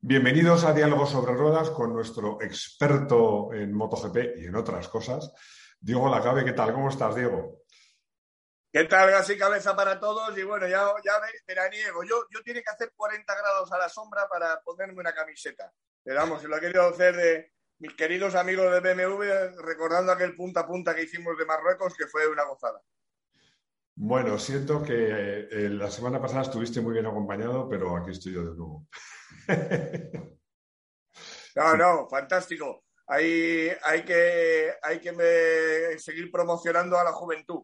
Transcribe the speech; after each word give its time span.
Bienvenidos 0.00 0.64
a 0.64 0.72
Diálogos 0.72 1.10
sobre 1.10 1.32
Ruedas 1.32 1.70
con 1.70 1.92
nuestro 1.92 2.40
experto 2.42 3.52
en 3.52 3.72
MotoGP 3.72 4.36
y 4.36 4.46
en 4.46 4.54
otras 4.54 4.88
cosas, 4.88 5.32
Diego 5.80 6.08
Lacabe. 6.08 6.44
¿Qué 6.44 6.52
tal? 6.52 6.74
¿Cómo 6.74 6.90
estás, 6.90 7.14
Diego? 7.16 7.62
¿Qué 8.70 8.84
tal, 8.84 9.10
gas 9.10 9.28
y 9.30 9.38
cabeza 9.38 9.74
para 9.74 9.98
todos? 9.98 10.36
Y 10.36 10.42
bueno, 10.42 10.68
ya, 10.68 10.86
ya 11.02 11.12
veraniego. 11.46 12.04
Yo, 12.04 12.26
yo 12.30 12.42
tiene 12.42 12.62
que 12.62 12.70
hacer 12.70 12.92
40 12.94 13.34
grados 13.34 13.72
a 13.72 13.78
la 13.78 13.88
sombra 13.88 14.28
para 14.28 14.60
ponerme 14.60 15.00
una 15.00 15.14
camiseta. 15.14 15.72
Pero 16.04 16.20
vamos, 16.20 16.44
lo 16.44 16.56
he 16.56 16.60
querido 16.60 16.86
hacer 16.86 17.16
de 17.16 17.52
mis 17.78 17.94
queridos 17.94 18.34
amigos 18.34 18.70
de 18.70 18.80
BMW, 18.80 19.62
recordando 19.62 20.12
aquel 20.12 20.36
punta 20.36 20.60
a 20.60 20.66
punta 20.66 20.94
que 20.94 21.04
hicimos 21.04 21.36
de 21.38 21.46
Marruecos, 21.46 21.94
que 21.96 22.06
fue 22.06 22.28
una 22.28 22.44
gozada. 22.44 22.82
Bueno, 23.98 24.38
siento 24.38 24.82
que 24.82 25.48
eh, 25.50 25.70
la 25.70 25.90
semana 25.90 26.20
pasada 26.20 26.42
estuviste 26.42 26.82
muy 26.82 26.92
bien 26.92 27.06
acompañado, 27.06 27.66
pero 27.66 27.96
aquí 27.96 28.10
estoy 28.10 28.34
yo 28.34 28.40
de 28.40 28.54
nuevo. 28.54 28.86
no, 31.56 31.76
no, 31.78 32.06
fantástico. 32.06 32.84
Hay, 33.06 33.70
hay 33.82 34.04
que, 34.04 34.74
hay 34.82 35.00
que 35.00 35.98
seguir 35.98 36.30
promocionando 36.30 36.98
a 36.98 37.04
la 37.04 37.12
juventud. 37.12 37.62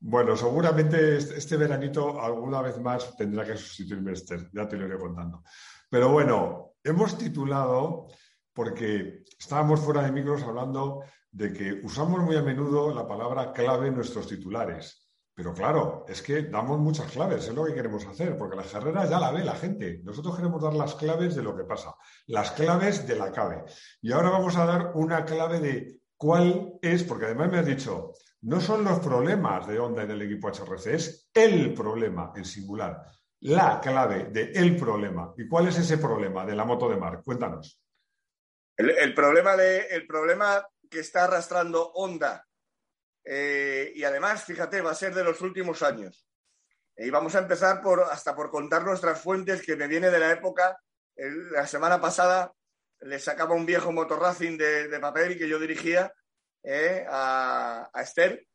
Bueno, 0.00 0.34
seguramente 0.34 1.18
este, 1.18 1.36
este 1.36 1.56
veranito 1.58 2.22
alguna 2.22 2.62
vez 2.62 2.78
más 2.80 3.14
tendrá 3.14 3.44
que 3.44 3.58
sustituirme 3.58 4.12
Esther, 4.12 4.48
ya 4.50 4.66
te 4.66 4.76
lo 4.76 4.86
iré 4.86 4.98
contando. 4.98 5.42
Pero 5.90 6.08
bueno, 6.08 6.72
hemos 6.82 7.18
titulado, 7.18 8.06
porque 8.54 9.24
estábamos 9.38 9.80
fuera 9.80 10.02
de 10.02 10.12
micros 10.12 10.42
hablando 10.42 11.04
de 11.30 11.52
que 11.52 11.80
usamos 11.82 12.20
muy 12.20 12.36
a 12.36 12.42
menudo 12.42 12.94
la 12.94 13.06
palabra 13.06 13.52
clave 13.52 13.88
en 13.88 13.96
nuestros 13.96 14.26
titulares. 14.26 15.03
Pero 15.34 15.52
claro, 15.52 16.04
es 16.08 16.22
que 16.22 16.42
damos 16.42 16.78
muchas 16.78 17.10
claves, 17.10 17.48
es 17.48 17.54
lo 17.54 17.64
que 17.64 17.74
queremos 17.74 18.06
hacer, 18.06 18.38
porque 18.38 18.56
la 18.56 18.62
carrera 18.62 19.04
ya 19.04 19.18
la 19.18 19.32
ve 19.32 19.44
la 19.44 19.56
gente. 19.56 20.00
Nosotros 20.04 20.36
queremos 20.36 20.62
dar 20.62 20.74
las 20.74 20.94
claves 20.94 21.34
de 21.34 21.42
lo 21.42 21.56
que 21.56 21.64
pasa, 21.64 21.96
las 22.26 22.52
claves 22.52 23.04
de 23.06 23.16
la 23.16 23.32
clave. 23.32 23.64
Y 24.00 24.12
ahora 24.12 24.30
vamos 24.30 24.56
a 24.56 24.64
dar 24.64 24.92
una 24.94 25.24
clave 25.24 25.58
de 25.58 26.00
cuál 26.16 26.74
es, 26.80 27.02
porque 27.02 27.26
además 27.26 27.50
me 27.50 27.58
has 27.58 27.66
dicho, 27.66 28.12
no 28.42 28.60
son 28.60 28.84
los 28.84 29.00
problemas 29.00 29.66
de 29.66 29.80
onda 29.80 30.04
en 30.04 30.12
el 30.12 30.22
equipo 30.22 30.48
HRC, 30.48 30.94
es 30.94 31.28
el 31.34 31.74
problema 31.74 32.32
en 32.36 32.44
singular, 32.44 33.04
la 33.40 33.80
clave 33.80 34.26
de 34.26 34.52
el 34.52 34.76
problema. 34.76 35.34
¿Y 35.36 35.48
cuál 35.48 35.66
es 35.66 35.78
ese 35.78 35.98
problema 35.98 36.46
de 36.46 36.54
la 36.54 36.64
moto 36.64 36.88
de 36.88 36.96
mar? 36.96 37.22
Cuéntanos. 37.24 37.82
El, 38.76 39.14
problema, 39.14 39.56
de, 39.56 39.86
el 39.86 40.06
problema 40.06 40.64
que 40.88 41.00
está 41.00 41.24
arrastrando 41.24 41.92
Honda 41.94 42.46
eh, 43.24 43.92
y 43.94 44.04
además, 44.04 44.44
fíjate, 44.44 44.80
va 44.80 44.90
a 44.90 44.94
ser 44.94 45.14
de 45.14 45.24
los 45.24 45.40
últimos 45.40 45.82
años. 45.82 46.26
y 46.96 47.10
vamos 47.10 47.34
a 47.34 47.40
empezar 47.40 47.82
por, 47.82 48.02
hasta 48.02 48.36
por 48.36 48.50
contar 48.50 48.84
nuestras 48.84 49.20
fuentes, 49.20 49.62
que 49.62 49.76
me 49.76 49.88
viene 49.88 50.10
de 50.10 50.18
la 50.18 50.32
época. 50.32 50.78
la 51.16 51.66
semana 51.66 52.00
pasada 52.00 52.52
le 53.00 53.18
sacaba 53.18 53.54
un 53.54 53.66
viejo 53.66 53.92
motor 53.92 54.20
racing 54.20 54.56
de, 54.56 54.98
papel 55.00 55.38
que 55.38 55.48
yo 55.48 55.58
dirigía 55.58 56.12
eh, 56.62 57.04
a, 57.08 57.90
Esther. 57.94 58.46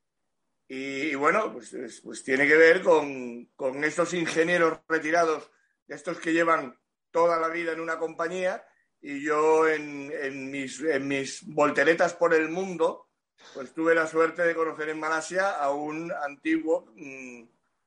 Y, 0.68 1.16
bueno, 1.16 1.54
pues, 1.54 2.02
pues, 2.04 2.24
tiene 2.24 2.48
que 2.48 2.56
ver 2.56 2.84
con, 2.84 3.46
con 3.56 3.84
estos 3.84 4.14
ingenieros 4.14 4.80
retirados, 4.88 5.52
estos 5.88 6.20
que 6.20 6.32
llevan 6.32 6.78
toda 7.12 7.40
la 7.40 7.48
vida 7.50 7.72
en 7.72 7.80
una 7.80 7.98
compañía 7.98 8.64
y 9.02 9.24
yo 9.24 9.68
en, 9.68 10.52
mis, 10.52 10.82
en 10.82 11.08
mis 11.08 11.44
volteretas 11.46 12.14
por 12.14 12.34
el 12.34 12.50
mundo, 12.50 13.09
pues 13.54 13.74
tuve 13.74 13.96
la 13.96 14.08
suerte 14.08 14.44
de 14.44 14.56
conocer 14.56 14.90
en 14.90 15.00
Malasia 15.00 15.52
a 15.52 15.72
un 15.72 16.12
antiguo 16.12 16.92
mm, 16.96 17.44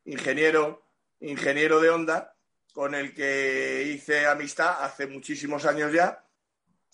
ingeniero, 0.07 0.83
ingeniero 1.21 1.81
de 1.81 1.91
onda 1.91 2.35
con 2.73 2.95
el 2.95 3.15
que 3.15 3.85
hice 3.95 4.27
amistad 4.27 4.83
hace 4.83 5.07
muchísimos 5.07 5.67
años 5.67 5.93
ya. 5.93 6.25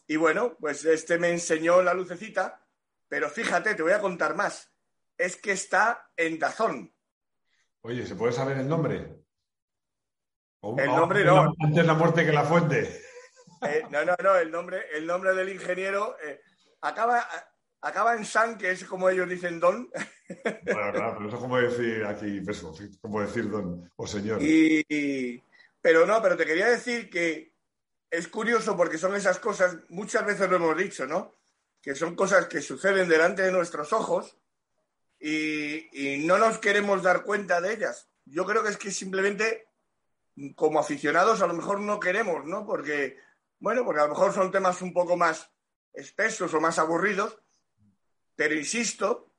Y 0.06 0.16
bueno, 0.16 0.56
pues 0.58 0.84
este 0.84 1.18
me 1.18 1.30
enseñó 1.30 1.82
la 1.82 1.94
lucecita, 1.94 2.64
pero 3.08 3.28
fíjate, 3.28 3.74
te 3.74 3.82
voy 3.82 3.92
a 3.92 4.00
contar 4.00 4.34
más. 4.34 4.72
Es 5.16 5.36
que 5.36 5.52
está 5.52 6.10
en 6.16 6.38
Dazón. 6.38 6.92
Oye, 7.82 8.06
¿se 8.06 8.16
puede 8.16 8.32
saber 8.32 8.58
el 8.58 8.68
nombre? 8.68 9.18
el 10.62 10.86
nombre 10.86 11.24
no. 11.24 11.54
Antes 11.60 11.86
la 11.86 11.94
muerte 11.94 12.24
que 12.24 12.32
la 12.32 12.44
fuente. 12.44 13.02
Eh, 13.62 13.82
no, 13.90 14.04
no, 14.04 14.14
no, 14.22 14.36
el 14.36 14.50
nombre, 14.50 14.86
el 14.94 15.06
nombre 15.06 15.34
del 15.34 15.48
ingeniero 15.48 16.16
eh, 16.24 16.40
acaba, 16.80 17.26
acaba 17.80 18.14
en 18.14 18.24
San, 18.24 18.58
que 18.58 18.70
es 18.70 18.84
como 18.84 19.08
ellos 19.08 19.28
dicen 19.28 19.60
don. 19.60 19.90
Bueno, 20.64 20.92
claro, 20.92 21.14
pero 21.16 21.28
eso 21.28 21.36
es 21.36 21.42
como 21.42 21.58
decir 21.58 22.04
aquí, 22.04 22.42
como 23.00 23.20
decir 23.20 23.50
don 23.50 23.90
o 23.96 24.06
señor. 24.06 24.42
Y, 24.42 25.42
pero 25.80 26.06
no, 26.06 26.20
pero 26.20 26.36
te 26.36 26.46
quería 26.46 26.68
decir 26.68 27.08
que 27.08 27.54
es 28.10 28.28
curioso 28.28 28.76
porque 28.76 28.98
son 28.98 29.14
esas 29.14 29.38
cosas, 29.38 29.76
muchas 29.88 30.24
veces 30.26 30.48
lo 30.48 30.56
hemos 30.56 30.76
dicho, 30.76 31.06
¿no? 31.06 31.34
Que 31.80 31.94
son 31.94 32.14
cosas 32.14 32.46
que 32.46 32.60
suceden 32.60 33.08
delante 33.08 33.42
de 33.42 33.52
nuestros 33.52 33.92
ojos 33.92 34.36
y, 35.20 35.88
y 35.92 36.26
no 36.26 36.38
nos 36.38 36.58
queremos 36.58 37.02
dar 37.02 37.22
cuenta 37.22 37.60
de 37.60 37.74
ellas. 37.74 38.10
Yo 38.24 38.44
creo 38.44 38.62
que 38.62 38.70
es 38.70 38.76
que 38.76 38.90
simplemente 38.90 39.68
como 40.54 40.78
aficionados 40.78 41.42
a 41.42 41.46
lo 41.46 41.54
mejor 41.54 41.80
no 41.80 41.98
queremos, 41.98 42.44
¿no? 42.44 42.66
Porque, 42.66 43.18
bueno, 43.58 43.84
porque 43.84 44.00
a 44.00 44.04
lo 44.04 44.10
mejor 44.10 44.32
son 44.32 44.50
temas 44.50 44.82
un 44.82 44.92
poco 44.92 45.16
más 45.16 45.50
espesos 45.92 46.52
o 46.54 46.60
más 46.60 46.78
aburridos, 46.78 47.40
pero 48.38 48.54
insisto 48.54 49.32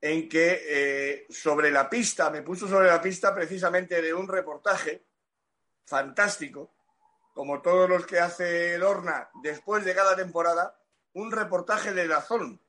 en 0.00 0.28
que 0.28 0.64
eh, 0.66 1.26
sobre 1.30 1.70
la 1.70 1.88
pista, 1.88 2.30
me 2.30 2.42
puso 2.42 2.66
sobre 2.66 2.88
la 2.88 3.00
pista 3.00 3.32
precisamente 3.32 4.02
de 4.02 4.12
un 4.12 4.26
reportaje 4.26 5.04
fantástico, 5.86 6.72
como 7.32 7.62
todos 7.62 7.88
los 7.88 8.04
que 8.06 8.18
hace 8.18 8.76
Lorna 8.76 9.30
después 9.40 9.84
de 9.84 9.94
cada 9.94 10.16
temporada, 10.16 10.76
un 11.12 11.30
reportaje 11.30 11.92
de 11.92 12.08
Dazón, 12.08 12.60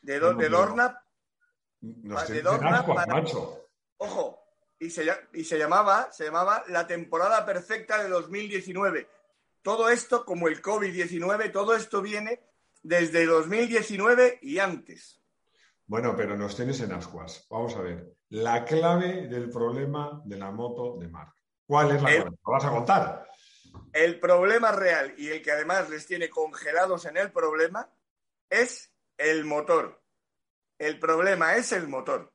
de, 0.00 0.12
de 0.12 0.48
Lorna, 0.48 1.02
de 1.80 2.42
Lorna 2.44 2.86
Ojo, 3.96 4.46
y 4.78 4.90
se, 4.90 5.12
y 5.32 5.42
se, 5.42 5.58
llamaba, 5.58 6.12
se 6.12 6.26
llamaba 6.26 6.62
La 6.68 6.86
temporada 6.86 7.44
perfecta 7.44 8.00
de 8.00 8.08
2019. 8.10 9.08
Todo 9.60 9.88
esto, 9.88 10.24
como 10.24 10.46
el 10.46 10.62
COVID-19, 10.62 11.50
todo 11.50 11.74
esto 11.74 12.00
viene 12.00 12.53
desde 12.84 13.26
2019 13.26 14.38
y 14.42 14.58
antes. 14.58 15.20
Bueno, 15.86 16.14
pero 16.16 16.36
nos 16.36 16.54
tienes 16.54 16.80
en 16.80 16.92
ascuas. 16.92 17.46
Vamos 17.50 17.74
a 17.74 17.80
ver. 17.80 18.14
La 18.28 18.64
clave 18.64 19.26
del 19.26 19.50
problema 19.50 20.22
de 20.24 20.36
la 20.36 20.52
moto 20.52 20.96
de 20.98 21.08
Mark. 21.08 21.34
¿Cuál 21.66 21.96
es 21.96 22.02
la 22.02 22.10
clave? 22.10 22.30
¿Lo 22.46 22.52
vas 22.52 22.64
a 22.64 22.70
contar? 22.70 23.28
El 23.92 24.20
problema 24.20 24.70
real 24.70 25.14
y 25.18 25.28
el 25.28 25.42
que 25.42 25.50
además 25.50 25.90
les 25.90 26.06
tiene 26.06 26.28
congelados 26.28 27.06
en 27.06 27.16
el 27.16 27.32
problema 27.32 27.90
es 28.48 28.94
el 29.16 29.44
motor. 29.44 30.02
El 30.78 30.98
problema 30.98 31.56
es 31.56 31.72
el 31.72 31.88
motor. 31.88 32.32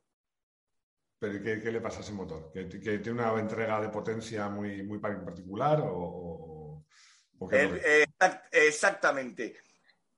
¿Pero 1.19 1.43
qué, 1.43 1.71
le 1.71 1.81
pasa 1.81 1.99
a 1.99 2.01
ese 2.01 2.13
motor? 2.13 2.51
¿Que, 2.51 2.65
tiene 2.65 3.11
una 3.11 3.39
entrega 3.39 3.81
de 3.81 3.89
potencia 3.89 4.47
muy, 4.47 4.83
muy 4.83 4.99
particular 4.99 5.81
o, 5.83 6.85
eh, 7.51 8.05
exactamente. 8.51 9.55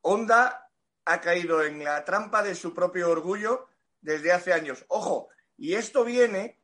Honda 0.02 0.70
ha 1.06 1.22
caído 1.22 1.64
en 1.64 1.84
la 1.84 2.04
trampa 2.06 2.44
de 2.44 2.56
su 2.56 2.74
propio 2.74 3.10
orgullo 3.10 3.68
desde 4.02 4.32
hace 4.32 4.54
años. 4.54 4.86
Ojo, 4.88 5.30
y 5.58 5.74
esto 5.74 6.04
viene 6.04 6.60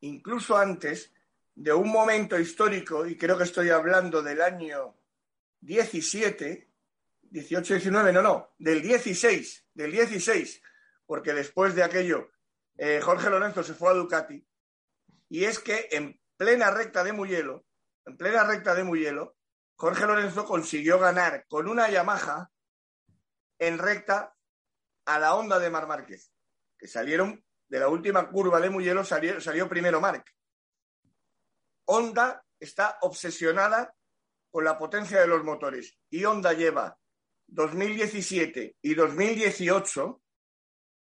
incluso 0.00 0.56
antes 0.56 1.12
de 1.54 1.72
un 1.72 1.90
momento 1.90 2.38
histórico, 2.38 3.06
y 3.06 3.16
creo 3.16 3.36
que 3.36 3.44
estoy 3.44 3.70
hablando 3.70 4.22
del 4.22 4.40
año 4.40 4.96
17, 5.60 6.68
18, 7.22 7.74
19, 7.74 8.12
no, 8.12 8.22
no, 8.22 8.54
del 8.58 8.82
16, 8.82 9.66
del 9.74 9.92
16, 9.92 10.62
porque 11.06 11.34
después 11.34 11.74
de 11.74 11.82
aquello 11.82 12.30
eh, 12.78 13.00
Jorge 13.02 13.30
Lorenzo 13.30 13.62
se 13.62 13.74
fue 13.74 13.90
a 13.90 13.94
Ducati, 13.94 14.44
y 15.28 15.44
es 15.44 15.58
que 15.58 15.88
en 15.92 16.20
plena 16.36 16.70
recta 16.70 17.04
de 17.04 17.12
Muyelo, 17.12 17.64
en 18.06 18.16
plena 18.16 18.44
recta 18.44 18.74
de 18.74 18.84
Muyelo, 18.84 19.36
Jorge 19.76 20.06
Lorenzo 20.06 20.44
consiguió 20.44 20.98
ganar 20.98 21.46
con 21.48 21.68
una 21.68 21.90
Yamaha 21.90 22.50
en 23.62 23.78
recta 23.78 24.34
a 25.06 25.18
la 25.20 25.36
onda 25.36 25.60
de 25.60 25.70
Mar 25.70 25.86
Márquez, 25.86 26.32
que 26.76 26.88
salieron 26.88 27.44
de 27.68 27.78
la 27.78 27.88
última 27.88 28.28
curva 28.28 28.58
de 28.58 28.70
Muyelo, 28.70 29.04
salió, 29.04 29.40
salió 29.40 29.68
primero 29.68 30.00
Marc. 30.00 30.34
Honda 31.84 32.44
está 32.58 32.98
obsesionada 33.02 33.94
con 34.50 34.64
la 34.64 34.76
potencia 34.76 35.20
de 35.20 35.28
los 35.28 35.44
motores 35.44 35.96
y 36.10 36.24
Honda 36.24 36.54
lleva 36.54 36.98
2017 37.46 38.78
y 38.82 38.94
2018 38.94 40.22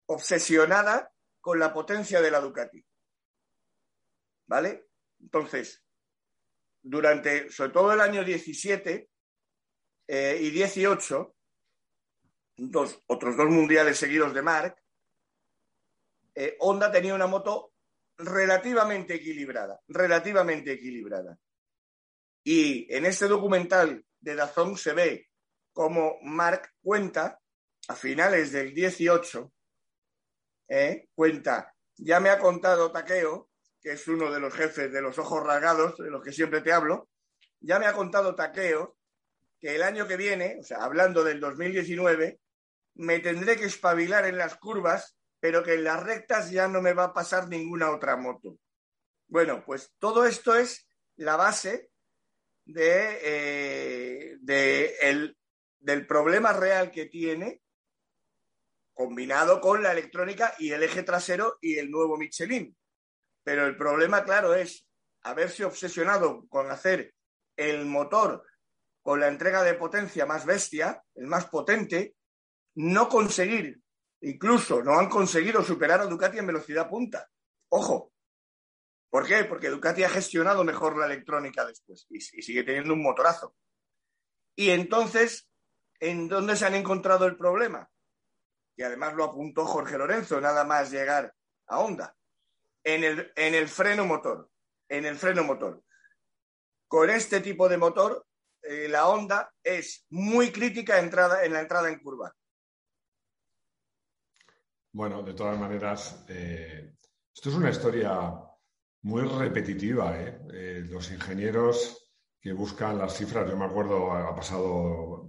obsesionada 0.06 1.10
con 1.40 1.58
la 1.58 1.72
potencia 1.72 2.20
de 2.20 2.30
la 2.30 2.40
Ducati. 2.40 2.84
¿Vale? 4.46 4.88
Entonces, 5.18 5.82
durante, 6.82 7.50
sobre 7.50 7.72
todo 7.72 7.92
el 7.94 8.00
año 8.00 8.22
17 8.22 9.08
eh, 10.08 10.38
y 10.42 10.50
18, 10.50 11.33
otros 13.06 13.36
dos 13.36 13.48
mundiales 13.48 13.98
seguidos 13.98 14.32
de 14.34 14.42
Mark, 14.42 14.76
eh, 16.34 16.56
Honda 16.60 16.90
tenía 16.90 17.14
una 17.14 17.26
moto 17.26 17.72
relativamente 18.16 19.14
equilibrada, 19.14 19.80
relativamente 19.88 20.72
equilibrada. 20.72 21.38
Y 22.42 22.92
en 22.94 23.06
este 23.06 23.26
documental 23.26 24.04
de 24.20 24.34
Dazón 24.34 24.76
se 24.76 24.92
ve 24.92 25.28
cómo 25.72 26.18
Mark 26.22 26.70
cuenta 26.82 27.40
a 27.88 27.94
finales 27.94 28.52
del 28.52 28.72
18, 28.74 29.52
¿eh? 30.68 31.08
cuenta, 31.14 31.74
ya 31.96 32.20
me 32.20 32.30
ha 32.30 32.38
contado 32.38 32.92
Taqueo, 32.92 33.50
que 33.80 33.92
es 33.92 34.08
uno 34.08 34.30
de 34.30 34.40
los 34.40 34.54
jefes 34.54 34.92
de 34.92 35.02
los 35.02 35.18
ojos 35.18 35.42
rasgados, 35.42 35.96
de 35.98 36.10
los 36.10 36.22
que 36.22 36.32
siempre 36.32 36.60
te 36.60 36.72
hablo, 36.72 37.08
ya 37.60 37.78
me 37.78 37.86
ha 37.86 37.92
contado 37.92 38.34
Taqueo 38.34 38.96
que 39.58 39.74
el 39.74 39.82
año 39.82 40.06
que 40.06 40.16
viene, 40.16 40.58
o 40.60 40.62
sea, 40.62 40.78
hablando 40.84 41.24
del 41.24 41.40
2019, 41.40 42.40
me 42.94 43.20
tendré 43.20 43.56
que 43.56 43.64
espabilar 43.64 44.26
en 44.26 44.38
las 44.38 44.56
curvas, 44.56 45.16
pero 45.40 45.62
que 45.62 45.74
en 45.74 45.84
las 45.84 46.02
rectas 46.02 46.50
ya 46.50 46.68
no 46.68 46.80
me 46.80 46.92
va 46.92 47.04
a 47.04 47.12
pasar 47.12 47.48
ninguna 47.48 47.90
otra 47.90 48.16
moto. 48.16 48.58
Bueno, 49.26 49.64
pues 49.64 49.92
todo 49.98 50.26
esto 50.26 50.54
es 50.54 50.88
la 51.16 51.36
base 51.36 51.90
de, 52.64 53.18
eh, 53.22 54.36
del 55.80 56.06
problema 56.06 56.52
real 56.52 56.90
que 56.90 57.06
tiene, 57.06 57.60
combinado 58.92 59.60
con 59.60 59.82
la 59.82 59.92
electrónica 59.92 60.54
y 60.58 60.70
el 60.70 60.82
eje 60.82 61.02
trasero 61.02 61.58
y 61.60 61.78
el 61.78 61.90
nuevo 61.90 62.16
Michelin. 62.16 62.76
Pero 63.42 63.66
el 63.66 63.76
problema, 63.76 64.24
claro, 64.24 64.54
es 64.54 64.86
haberse 65.22 65.64
obsesionado 65.64 66.46
con 66.48 66.70
hacer 66.70 67.14
el 67.56 67.84
motor 67.84 68.44
con 69.02 69.20
la 69.20 69.28
entrega 69.28 69.62
de 69.62 69.74
potencia 69.74 70.24
más 70.24 70.46
bestia, 70.46 71.04
el 71.14 71.26
más 71.26 71.46
potente, 71.46 72.14
no 72.74 73.08
conseguir, 73.08 73.80
incluso 74.20 74.82
no 74.82 74.98
han 74.98 75.08
conseguido 75.08 75.62
superar 75.62 76.00
a 76.00 76.06
Ducati 76.06 76.38
en 76.38 76.46
velocidad 76.46 76.88
punta. 76.88 77.28
Ojo. 77.68 78.12
¿Por 79.10 79.26
qué? 79.26 79.44
Porque 79.44 79.70
Ducati 79.70 80.02
ha 80.02 80.08
gestionado 80.08 80.64
mejor 80.64 80.98
la 80.98 81.06
electrónica 81.06 81.64
después 81.64 82.06
y, 82.10 82.20
sigue 82.20 82.64
teniendo 82.64 82.94
un 82.94 83.02
motorazo. 83.02 83.54
Y 84.56 84.70
entonces, 84.70 85.48
¿en 86.00 86.28
dónde 86.28 86.56
se 86.56 86.66
han 86.66 86.74
encontrado 86.74 87.26
el 87.26 87.36
problema? 87.36 87.88
Y 88.76 88.82
además 88.82 89.14
lo 89.14 89.24
apuntó 89.24 89.66
Jorge 89.66 89.98
Lorenzo, 89.98 90.40
nada 90.40 90.64
más 90.64 90.90
llegar 90.90 91.32
a 91.68 91.78
Honda. 91.78 92.16
En 92.82 93.04
el, 93.04 93.32
en 93.36 93.54
el 93.54 93.68
freno 93.68 94.04
motor. 94.04 94.50
En 94.88 95.06
el 95.06 95.16
freno 95.16 95.44
motor. 95.44 95.82
Con 96.88 97.08
este 97.08 97.40
tipo 97.40 97.68
de 97.68 97.76
motor, 97.76 98.26
eh, 98.62 98.88
la 98.88 99.06
Honda 99.08 99.52
es 99.62 100.06
muy 100.10 100.50
crítica 100.50 100.98
entrada, 100.98 101.44
en 101.44 101.52
la 101.52 101.60
entrada 101.60 101.88
en 101.88 102.00
curva. 102.00 102.34
Bueno, 104.94 105.24
de 105.24 105.34
todas 105.34 105.58
maneras, 105.58 106.24
eh, 106.28 106.94
esto 107.34 107.48
es 107.48 107.56
una 107.56 107.70
historia 107.70 108.32
muy 109.02 109.22
repetitiva. 109.22 110.16
¿eh? 110.20 110.38
¿eh? 110.52 110.82
los 110.88 111.10
ingenieros 111.10 112.12
que 112.40 112.52
buscan 112.52 112.96
las 112.98 113.12
cifras, 113.16 113.50
yo 113.50 113.56
me 113.56 113.64
acuerdo, 113.64 114.12
ha 114.12 114.32
pasado, 114.36 115.28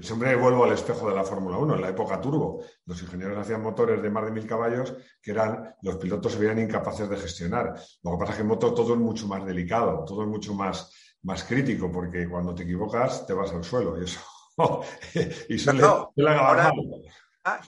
siempre 0.00 0.36
vuelvo 0.36 0.64
al 0.64 0.74
espejo 0.74 1.08
de 1.08 1.16
la 1.16 1.24
Fórmula 1.24 1.58
1, 1.58 1.74
en 1.74 1.80
la 1.80 1.88
época 1.88 2.20
turbo, 2.20 2.62
los 2.86 3.02
ingenieros 3.02 3.38
hacían 3.38 3.62
motores 3.62 4.00
de 4.00 4.08
más 4.08 4.24
de 4.24 4.30
mil 4.30 4.46
caballos 4.46 4.94
que 5.20 5.32
eran, 5.32 5.74
los 5.82 5.96
pilotos 5.96 6.32
se 6.32 6.38
veían 6.38 6.60
incapaces 6.60 7.08
de 7.08 7.16
gestionar. 7.16 7.74
Lo 8.04 8.12
que 8.12 8.18
pasa 8.18 8.32
es 8.32 8.36
que 8.36 8.42
en 8.42 8.48
moto 8.48 8.72
todo 8.72 8.92
es 8.92 9.00
mucho 9.00 9.26
más 9.26 9.44
delicado, 9.44 10.04
todo 10.04 10.22
es 10.22 10.28
mucho 10.28 10.54
más, 10.54 10.92
más 11.22 11.42
crítico, 11.42 11.90
porque 11.90 12.28
cuando 12.28 12.54
te 12.54 12.62
equivocas 12.62 13.26
te 13.26 13.32
vas 13.32 13.50
al 13.50 13.64
suelo 13.64 14.00
y 14.00 14.04
eso. 14.04 14.20
y 15.48 15.58
suele, 15.58 15.82
Ah, 15.84 16.72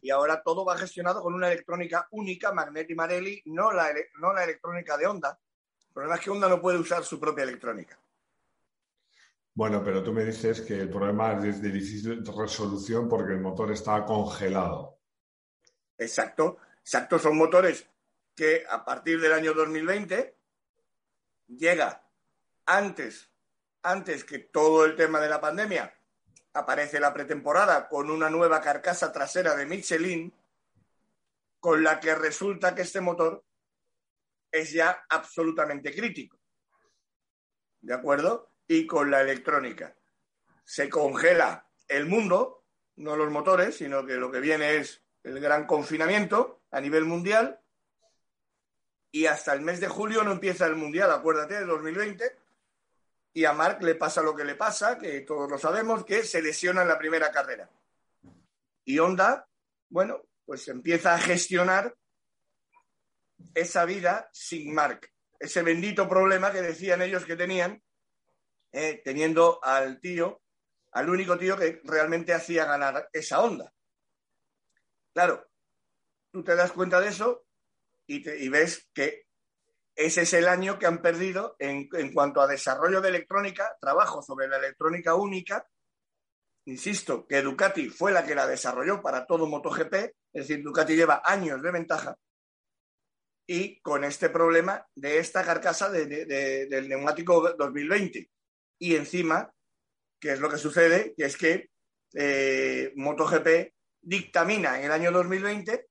y 0.02 0.10
ahora 0.10 0.42
todo 0.42 0.64
va 0.64 0.78
gestionado 0.78 1.22
con 1.22 1.34
una 1.34 1.48
electrónica 1.48 2.06
única, 2.12 2.52
Magnetti 2.52 2.94
Marelli, 2.94 3.42
no 3.46 3.72
la, 3.72 3.92
no 4.20 4.32
la 4.32 4.44
electrónica 4.44 4.96
de 4.96 5.06
Honda. 5.06 5.38
El 5.88 5.92
problema 5.92 6.16
es 6.16 6.20
que 6.20 6.30
Honda 6.30 6.48
no 6.48 6.60
puede 6.60 6.78
usar 6.78 7.04
su 7.04 7.18
propia 7.18 7.44
electrónica. 7.44 7.98
Bueno, 9.54 9.82
pero 9.84 10.02
tú 10.02 10.12
me 10.12 10.24
dices 10.24 10.60
que 10.62 10.80
el 10.80 10.90
problema 10.90 11.32
es 11.46 11.62
de 11.62 11.70
difícil 11.70 12.24
resolución 12.36 13.08
porque 13.08 13.34
el 13.34 13.40
motor 13.40 13.70
está 13.70 14.04
congelado. 14.04 14.98
Exacto, 15.96 16.58
exacto. 16.80 17.18
Son 17.18 17.36
motores 17.36 17.86
que 18.34 18.64
a 18.68 18.84
partir 18.84 19.20
del 19.20 19.32
año 19.32 19.54
2020 19.54 20.36
llega 21.46 22.04
antes, 22.66 23.30
antes 23.82 24.24
que 24.24 24.40
todo 24.40 24.84
el 24.84 24.96
tema 24.96 25.20
de 25.20 25.28
la 25.28 25.40
pandemia, 25.40 25.94
aparece 26.54 27.00
la 27.00 27.12
pretemporada 27.12 27.88
con 27.88 28.10
una 28.10 28.30
nueva 28.30 28.60
carcasa 28.60 29.12
trasera 29.12 29.54
de 29.56 29.66
Michelin, 29.66 30.32
con 31.58 31.82
la 31.82 31.98
que 31.98 32.14
resulta 32.14 32.74
que 32.74 32.82
este 32.82 33.00
motor 33.00 33.44
es 34.52 34.72
ya 34.72 35.04
absolutamente 35.08 35.92
crítico. 35.92 36.38
¿De 37.80 37.92
acuerdo? 37.92 38.52
Y 38.68 38.86
con 38.86 39.10
la 39.10 39.20
electrónica. 39.20 39.96
Se 40.64 40.88
congela 40.88 41.68
el 41.88 42.06
mundo, 42.06 42.64
no 42.96 43.16
los 43.16 43.30
motores, 43.30 43.76
sino 43.76 44.06
que 44.06 44.14
lo 44.14 44.30
que 44.30 44.40
viene 44.40 44.76
es 44.76 45.02
el 45.24 45.40
gran 45.40 45.66
confinamiento 45.66 46.62
a 46.70 46.80
nivel 46.80 47.04
mundial. 47.04 47.60
Y 49.10 49.26
hasta 49.26 49.52
el 49.52 49.60
mes 49.60 49.80
de 49.80 49.88
julio 49.88 50.22
no 50.22 50.32
empieza 50.32 50.66
el 50.66 50.76
mundial, 50.76 51.10
acuérdate, 51.10 51.54
de 51.54 51.66
2020 51.66 52.43
y 53.36 53.44
a 53.44 53.52
Mark 53.52 53.82
le 53.82 53.96
pasa 53.96 54.22
lo 54.22 54.34
que 54.34 54.44
le 54.44 54.54
pasa, 54.54 54.96
que 54.96 55.22
todos 55.22 55.50
lo 55.50 55.58
sabemos, 55.58 56.04
que 56.04 56.22
se 56.22 56.40
lesiona 56.40 56.82
en 56.82 56.88
la 56.88 56.96
primera 56.96 57.32
carrera. 57.32 57.68
Y 58.84 58.98
Honda, 59.00 59.48
bueno, 59.88 60.22
pues 60.46 60.68
empieza 60.68 61.14
a 61.14 61.18
gestionar 61.18 61.96
esa 63.52 63.84
vida 63.84 64.30
sin 64.32 64.72
Mark. 64.72 65.10
Ese 65.38 65.62
bendito 65.62 66.08
problema 66.08 66.52
que 66.52 66.62
decían 66.62 67.02
ellos 67.02 67.24
que 67.24 67.34
tenían, 67.34 67.82
eh, 68.70 69.02
teniendo 69.04 69.58
al 69.64 70.00
tío, 70.00 70.40
al 70.92 71.10
único 71.10 71.36
tío 71.36 71.56
que 71.56 71.80
realmente 71.82 72.32
hacía 72.32 72.66
ganar 72.66 73.08
esa 73.12 73.40
onda. 73.40 73.72
Claro, 75.12 75.44
tú 76.30 76.44
te 76.44 76.54
das 76.54 76.70
cuenta 76.70 77.00
de 77.00 77.08
eso 77.08 77.44
y 78.06 78.48
ves 78.48 78.90
que 78.92 79.23
ese 79.94 80.22
es 80.22 80.32
el 80.34 80.48
año 80.48 80.78
que 80.78 80.86
han 80.86 81.00
perdido 81.00 81.56
en, 81.58 81.88
cuanto 82.12 82.40
a 82.40 82.46
desarrollo 82.46 83.00
de 83.00 83.10
electrónica, 83.10 83.76
trabajo 83.80 84.22
sobre 84.22 84.48
la 84.48 84.58
electrónica 84.58 85.14
única. 85.14 85.66
Insisto, 86.66 87.26
que 87.26 87.42
Ducati 87.42 87.88
fue 87.88 88.12
la 88.12 88.24
que 88.24 88.34
la 88.34 88.46
desarrolló 88.46 89.02
para 89.02 89.26
todo 89.26 89.46
MotoGP, 89.46 89.94
es 89.94 90.48
decir, 90.48 90.62
Ducati 90.62 90.96
lleva 90.96 91.22
años 91.24 91.62
de 91.62 91.70
ventaja. 91.70 92.16
Y 93.46 93.80
con 93.82 94.04
este 94.04 94.30
problema 94.30 94.86
de 94.94 95.18
esta 95.18 95.44
carcasa 95.44 95.90
del 95.90 96.88
neumático 96.88 97.52
2020. 97.52 98.30
Y 98.78 98.96
encima, 98.96 99.52
¿qué 100.18 100.32
es 100.32 100.40
lo 100.40 100.48
que 100.48 100.56
sucede? 100.56 101.14
Que 101.14 101.24
es 101.26 101.36
que 101.36 101.70
eh, 102.14 102.92
MotoGP 102.96 103.74
dictamina 104.00 104.78
en 104.78 104.86
el 104.86 104.92
año 104.92 105.12
2020 105.12 105.88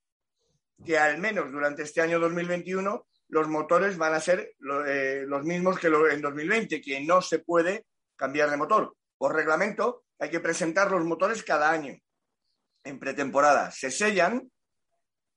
que 0.84 0.98
al 0.98 1.18
menos 1.18 1.50
durante 1.50 1.82
este 1.82 2.00
año 2.00 2.18
2021 2.18 3.06
los 3.28 3.48
motores 3.48 3.96
van 3.96 4.14
a 4.14 4.20
ser 4.20 4.54
eh, 4.86 5.24
los 5.26 5.44
mismos 5.44 5.78
que 5.78 5.88
en 5.88 6.20
2020, 6.20 6.80
que 6.80 7.00
no 7.00 7.20
se 7.20 7.40
puede 7.40 7.86
cambiar 8.16 8.50
de 8.50 8.56
motor. 8.56 8.96
Por 9.16 9.34
reglamento 9.34 10.04
hay 10.18 10.30
que 10.30 10.40
presentar 10.40 10.90
los 10.90 11.04
motores 11.04 11.42
cada 11.42 11.70
año. 11.70 11.96
En 12.84 12.98
pretemporada 12.98 13.70
se 13.70 13.90
sellan 13.90 14.50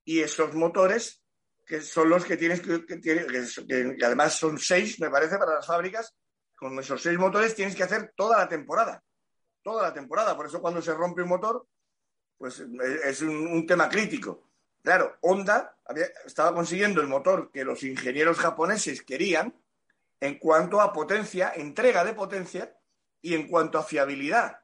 y 0.04 0.22
esos 0.22 0.54
motores, 0.54 1.24
que 1.66 1.82
son 1.82 2.10
los 2.10 2.26
que 2.26 2.38
tienes 2.38 2.62
que, 2.62 2.86
que, 2.86 3.98
además 4.06 4.36
son 4.36 4.58
seis, 4.58 5.00
me 5.00 5.10
parece, 5.10 5.38
para 5.38 5.56
las 5.56 5.66
fábricas, 5.66 6.16
con 6.56 6.78
esos 6.80 7.02
seis 7.02 7.18
motores 7.18 7.56
tienes 7.56 7.76
que 7.76 7.84
hacer 7.84 8.14
toda 8.16 8.38
la 8.38 8.50
temporada. 8.50 9.04
Toda 9.62 9.84
la 9.84 9.94
temporada. 9.94 10.36
Por 10.36 10.46
eso 10.46 10.62
cuando 10.62 10.82
se 10.82 10.94
rompe 10.94 11.22
un 11.22 11.30
motor, 11.30 11.68
pues 12.38 12.60
es 12.60 13.22
un 13.22 13.66
tema 13.66 13.90
crítico. 13.90 14.47
Claro, 14.88 15.18
Honda 15.20 15.76
estaba 16.26 16.54
consiguiendo 16.54 17.02
el 17.02 17.10
motor 17.10 17.52
que 17.52 17.66
los 17.66 17.84
ingenieros 17.84 18.40
japoneses 18.40 19.02
querían 19.02 19.54
en 20.22 20.40
cuanto 20.40 20.80
a 20.80 20.94
potencia, 20.94 21.52
entrega 21.54 22.06
de 22.06 22.14
potencia 22.14 22.74
y 23.22 23.34
en 23.34 23.50
cuanto 23.50 23.78
a 23.78 23.84
fiabilidad. 23.84 24.62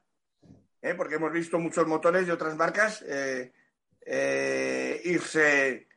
¿eh? 0.80 0.94
Porque 0.94 1.16
hemos 1.16 1.30
visto 1.30 1.58
muchos 1.58 1.86
motores 1.86 2.26
de 2.26 2.32
otras 2.32 2.56
marcas 2.56 3.04
eh, 3.06 3.52
eh, 4.00 5.02
irse, 5.04 5.88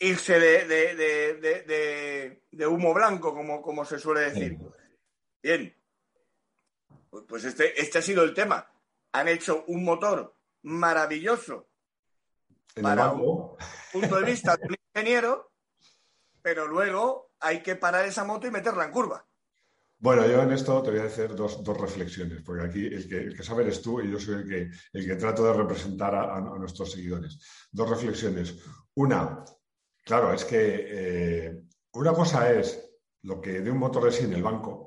irse 0.00 0.40
de, 0.40 2.40
humo 2.66 2.92
blanco, 2.92 3.32
como, 3.32 3.62
como, 3.62 3.84
se 3.84 4.00
suele 4.00 4.22
decir. 4.22 4.58
Bien, 5.40 5.72
pues 7.28 7.44
este, 7.44 7.80
este 7.80 7.98
ha 7.98 8.02
sido 8.02 8.24
el 8.24 8.34
tema. 8.34 8.68
Han 9.12 9.28
hecho 9.28 9.62
un 9.68 9.84
motor 9.84 10.34
maravilloso 10.62 11.68
para 12.80 13.12
un 13.12 13.56
punto 13.92 14.16
de 14.16 14.24
vista 14.24 14.56
de 14.56 14.68
un 14.68 14.76
ingeniero, 14.94 15.52
pero 16.40 16.66
luego 16.66 17.32
hay 17.40 17.62
que 17.62 17.76
parar 17.76 18.04
esa 18.06 18.24
moto 18.24 18.46
y 18.46 18.50
meterla 18.50 18.84
en 18.84 18.90
curva. 18.90 19.26
Bueno, 19.98 20.26
yo 20.26 20.42
en 20.42 20.50
esto 20.50 20.82
te 20.82 20.90
voy 20.90 20.98
a 20.98 21.04
hacer 21.04 21.36
dos, 21.36 21.62
reflexiones, 21.64 22.42
porque 22.42 22.64
aquí 22.64 22.86
el 22.86 23.08
que, 23.08 23.18
el 23.18 23.36
que, 23.36 23.42
sabe 23.44 23.62
eres 23.62 23.80
tú 23.80 24.00
y 24.00 24.10
yo 24.10 24.18
soy 24.18 24.42
el 24.42 24.48
que, 24.48 24.70
el 24.92 25.06
que 25.06 25.14
trato 25.14 25.44
de 25.44 25.52
representar 25.52 26.12
a, 26.12 26.40
nuestros 26.40 26.90
seguidores. 26.90 27.38
Dos 27.70 27.88
reflexiones. 27.88 28.56
Una, 28.94 29.44
claro, 30.04 30.32
es 30.32 30.44
que 30.44 30.86
eh, 30.88 31.62
una 31.92 32.12
cosa 32.12 32.50
es 32.52 32.84
lo 33.22 33.40
que 33.40 33.60
de 33.60 33.70
un 33.70 33.78
motor 33.78 34.10
de 34.10 34.18
en 34.18 34.32
el 34.32 34.42
banco, 34.42 34.81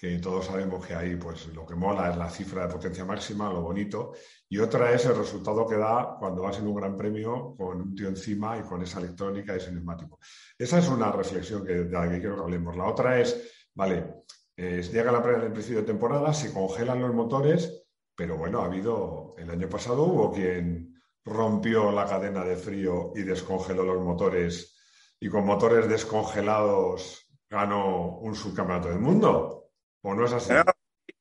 que 0.00 0.18
todos 0.18 0.46
sabemos 0.46 0.86
que 0.86 0.94
ahí 0.94 1.16
pues 1.16 1.48
lo 1.48 1.66
que 1.66 1.74
mola 1.74 2.10
es 2.10 2.16
la 2.16 2.30
cifra 2.30 2.66
de 2.66 2.72
potencia 2.72 3.04
máxima, 3.04 3.52
lo 3.52 3.60
bonito, 3.60 4.12
y 4.48 4.56
otra 4.56 4.92
es 4.94 5.04
el 5.04 5.14
resultado 5.14 5.66
que 5.66 5.76
da 5.76 6.16
cuando 6.18 6.40
vas 6.40 6.58
en 6.58 6.68
un 6.68 6.74
gran 6.74 6.96
premio 6.96 7.54
con 7.54 7.82
un 7.82 7.94
tío 7.94 8.08
encima 8.08 8.56
y 8.56 8.62
con 8.62 8.80
esa 8.80 8.98
electrónica 8.98 9.52
y 9.52 9.58
ese 9.58 9.72
neumático. 9.72 10.18
Esa 10.56 10.78
es 10.78 10.88
una 10.88 11.12
reflexión 11.12 11.66
que, 11.66 11.74
de 11.74 11.90
la 11.90 12.08
que 12.08 12.18
quiero 12.18 12.36
que 12.36 12.42
hablemos. 12.42 12.74
La 12.78 12.86
otra 12.86 13.20
es, 13.20 13.68
vale, 13.74 14.22
eh, 14.56 14.80
llega 14.90 15.12
la 15.12 15.22
prueba 15.22 15.42
del 15.42 15.52
principio 15.52 15.82
de 15.82 15.86
temporada, 15.88 16.32
se 16.32 16.50
congelan 16.50 17.02
los 17.02 17.12
motores, 17.12 17.84
pero 18.16 18.38
bueno, 18.38 18.62
ha 18.62 18.64
habido, 18.64 19.34
el 19.36 19.50
año 19.50 19.68
pasado 19.68 20.04
hubo 20.04 20.32
quien 20.32 20.98
rompió 21.26 21.92
la 21.92 22.06
cadena 22.06 22.42
de 22.42 22.56
frío 22.56 23.12
y 23.14 23.20
descongeló 23.20 23.84
los 23.84 24.02
motores 24.02 24.78
y 25.20 25.28
con 25.28 25.44
motores 25.44 25.86
descongelados 25.90 27.26
ganó 27.50 28.18
un 28.20 28.34
subcampeonato 28.34 28.88
del 28.88 29.00
mundo. 29.00 29.59
¿O 30.02 30.14
no 30.14 30.24
es 30.24 30.32
así? 30.32 30.52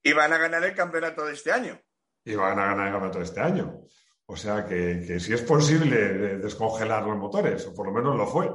y 0.02 0.14
van 0.14 0.34
a 0.34 0.38
ganar 0.38 0.64
el 0.64 0.76
campeonato 0.76 1.26
de 1.26 1.34
este 1.34 1.52
año. 1.52 1.80
Y 2.24 2.36
van 2.36 2.60
a 2.60 2.66
ganar 2.66 2.88
el 2.88 2.94
campeonato 2.94 3.20
de 3.20 3.26
este 3.26 3.40
año. 3.42 3.82
O 4.26 4.38
sea 4.38 4.66
que, 4.66 5.20
si 5.20 5.34
es 5.34 5.42
posible 5.42 6.38
descongelar 6.38 7.04
los 7.04 7.18
motores, 7.18 7.66
o 7.66 7.74
por 7.74 7.88
lo 7.88 7.94
menos 7.94 8.16
lo 8.16 8.28
fue. 8.28 8.48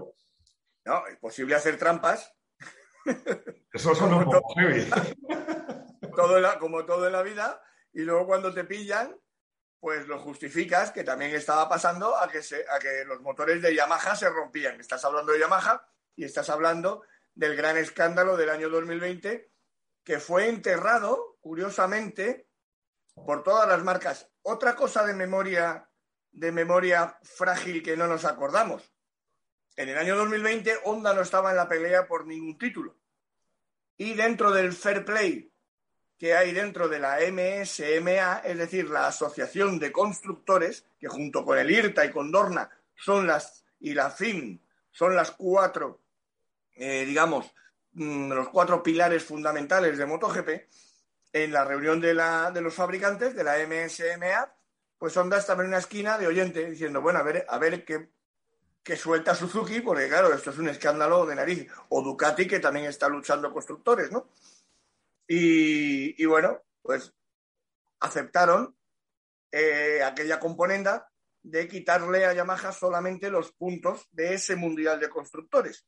No, 0.84 1.06
es 1.06 1.16
posible 1.18 1.54
hacer 1.54 1.76
trampas. 1.78 2.32
Eso 3.72 3.94
son 3.94 4.14
un 4.14 4.24
poco 4.24 4.54
heavy. 4.54 4.88
Todo 6.14 6.58
como 6.60 6.84
todo 6.84 7.08
en 7.08 7.12
la 7.12 7.22
vida. 7.22 7.60
Y 7.92 8.02
luego 8.02 8.26
cuando 8.26 8.54
te 8.54 8.62
pillan, 8.62 9.16
pues 9.80 10.06
lo 10.06 10.20
justificas, 10.20 10.92
que 10.92 11.02
también 11.02 11.34
estaba 11.34 11.68
pasando 11.68 12.16
a 12.16 12.28
que, 12.28 12.38
a 12.38 12.78
que 12.78 13.04
los 13.04 13.20
motores 13.20 13.60
de 13.60 13.74
Yamaha 13.74 14.14
se 14.14 14.30
rompían. 14.30 14.78
Estás 14.78 15.04
hablando 15.04 15.32
de 15.32 15.40
Yamaha 15.40 15.84
y 16.14 16.24
estás 16.24 16.50
hablando 16.50 17.02
del 17.34 17.56
gran 17.56 17.76
escándalo 17.76 18.36
del 18.36 18.50
año 18.50 18.68
2020 18.68 19.53
que 20.04 20.20
fue 20.20 20.48
enterrado, 20.48 21.38
curiosamente, 21.40 22.48
por 23.14 23.42
todas 23.42 23.66
las 23.68 23.82
marcas. 23.82 24.28
Otra 24.42 24.76
cosa 24.76 25.04
de 25.04 25.14
memoria, 25.14 25.88
de 26.30 26.52
memoria 26.52 27.18
frágil 27.22 27.82
que 27.82 27.96
no 27.96 28.06
nos 28.06 28.24
acordamos. 28.24 28.92
En 29.76 29.88
el 29.88 29.98
año 29.98 30.16
2020, 30.16 30.80
Honda 30.84 31.14
no 31.14 31.22
estaba 31.22 31.50
en 31.50 31.56
la 31.56 31.68
pelea 31.68 32.06
por 32.06 32.26
ningún 32.26 32.58
título. 32.58 32.96
Y 33.96 34.14
dentro 34.14 34.52
del 34.52 34.72
fair 34.72 35.04
play 35.04 35.50
que 36.18 36.34
hay 36.34 36.52
dentro 36.52 36.88
de 36.88 37.00
la 37.00 37.18
MSMA, 37.18 38.38
es 38.44 38.58
decir, 38.58 38.88
la 38.88 39.08
Asociación 39.08 39.78
de 39.78 39.92
Constructores, 39.92 40.86
que 40.98 41.08
junto 41.08 41.44
con 41.44 41.58
el 41.58 41.70
IRTA 41.70 42.04
y 42.06 42.12
con 42.12 42.30
Dorna 42.30 42.70
son 42.96 43.26
las, 43.26 43.64
y 43.80 43.94
la 43.94 44.10
FIM 44.10 44.60
son 44.90 45.16
las 45.16 45.32
cuatro, 45.32 46.00
eh, 46.76 47.04
digamos, 47.04 47.52
Mm, 47.94 48.32
los 48.32 48.48
cuatro 48.48 48.82
pilares 48.82 49.22
fundamentales 49.24 49.96
de 49.96 50.06
MotoGP, 50.06 50.48
en 51.32 51.52
la 51.52 51.64
reunión 51.64 52.00
de, 52.00 52.14
la, 52.14 52.50
de 52.50 52.60
los 52.60 52.74
fabricantes 52.74 53.34
de 53.34 53.44
la 53.44 53.56
MSMA, 53.58 54.52
pues 54.98 55.16
Honda 55.16 55.38
estaba 55.38 55.62
en 55.62 55.68
una 55.68 55.78
esquina 55.78 56.18
de 56.18 56.26
oyente 56.26 56.68
diciendo, 56.70 57.00
bueno, 57.00 57.20
a 57.20 57.22
ver, 57.22 57.44
a 57.48 57.58
ver 57.58 57.84
qué, 57.84 58.10
qué 58.82 58.96
suelta 58.96 59.34
Suzuki, 59.34 59.80
porque 59.80 60.08
claro, 60.08 60.32
esto 60.32 60.50
es 60.50 60.58
un 60.58 60.68
escándalo 60.68 61.26
de 61.26 61.34
nariz. 61.36 61.68
O 61.88 62.02
Ducati, 62.02 62.46
que 62.46 62.60
también 62.60 62.86
está 62.86 63.08
luchando 63.08 63.52
constructores, 63.52 64.10
¿no? 64.10 64.28
Y, 65.26 66.20
y 66.22 66.26
bueno, 66.26 66.62
pues 66.82 67.12
aceptaron 68.00 68.76
eh, 69.50 70.02
aquella 70.04 70.38
componenda 70.40 71.10
de 71.42 71.68
quitarle 71.68 72.26
a 72.26 72.32
Yamaha 72.32 72.72
solamente 72.72 73.30
los 73.30 73.52
puntos 73.52 74.08
de 74.12 74.34
ese 74.34 74.56
Mundial 74.56 75.00
de 75.00 75.08
Constructores 75.08 75.86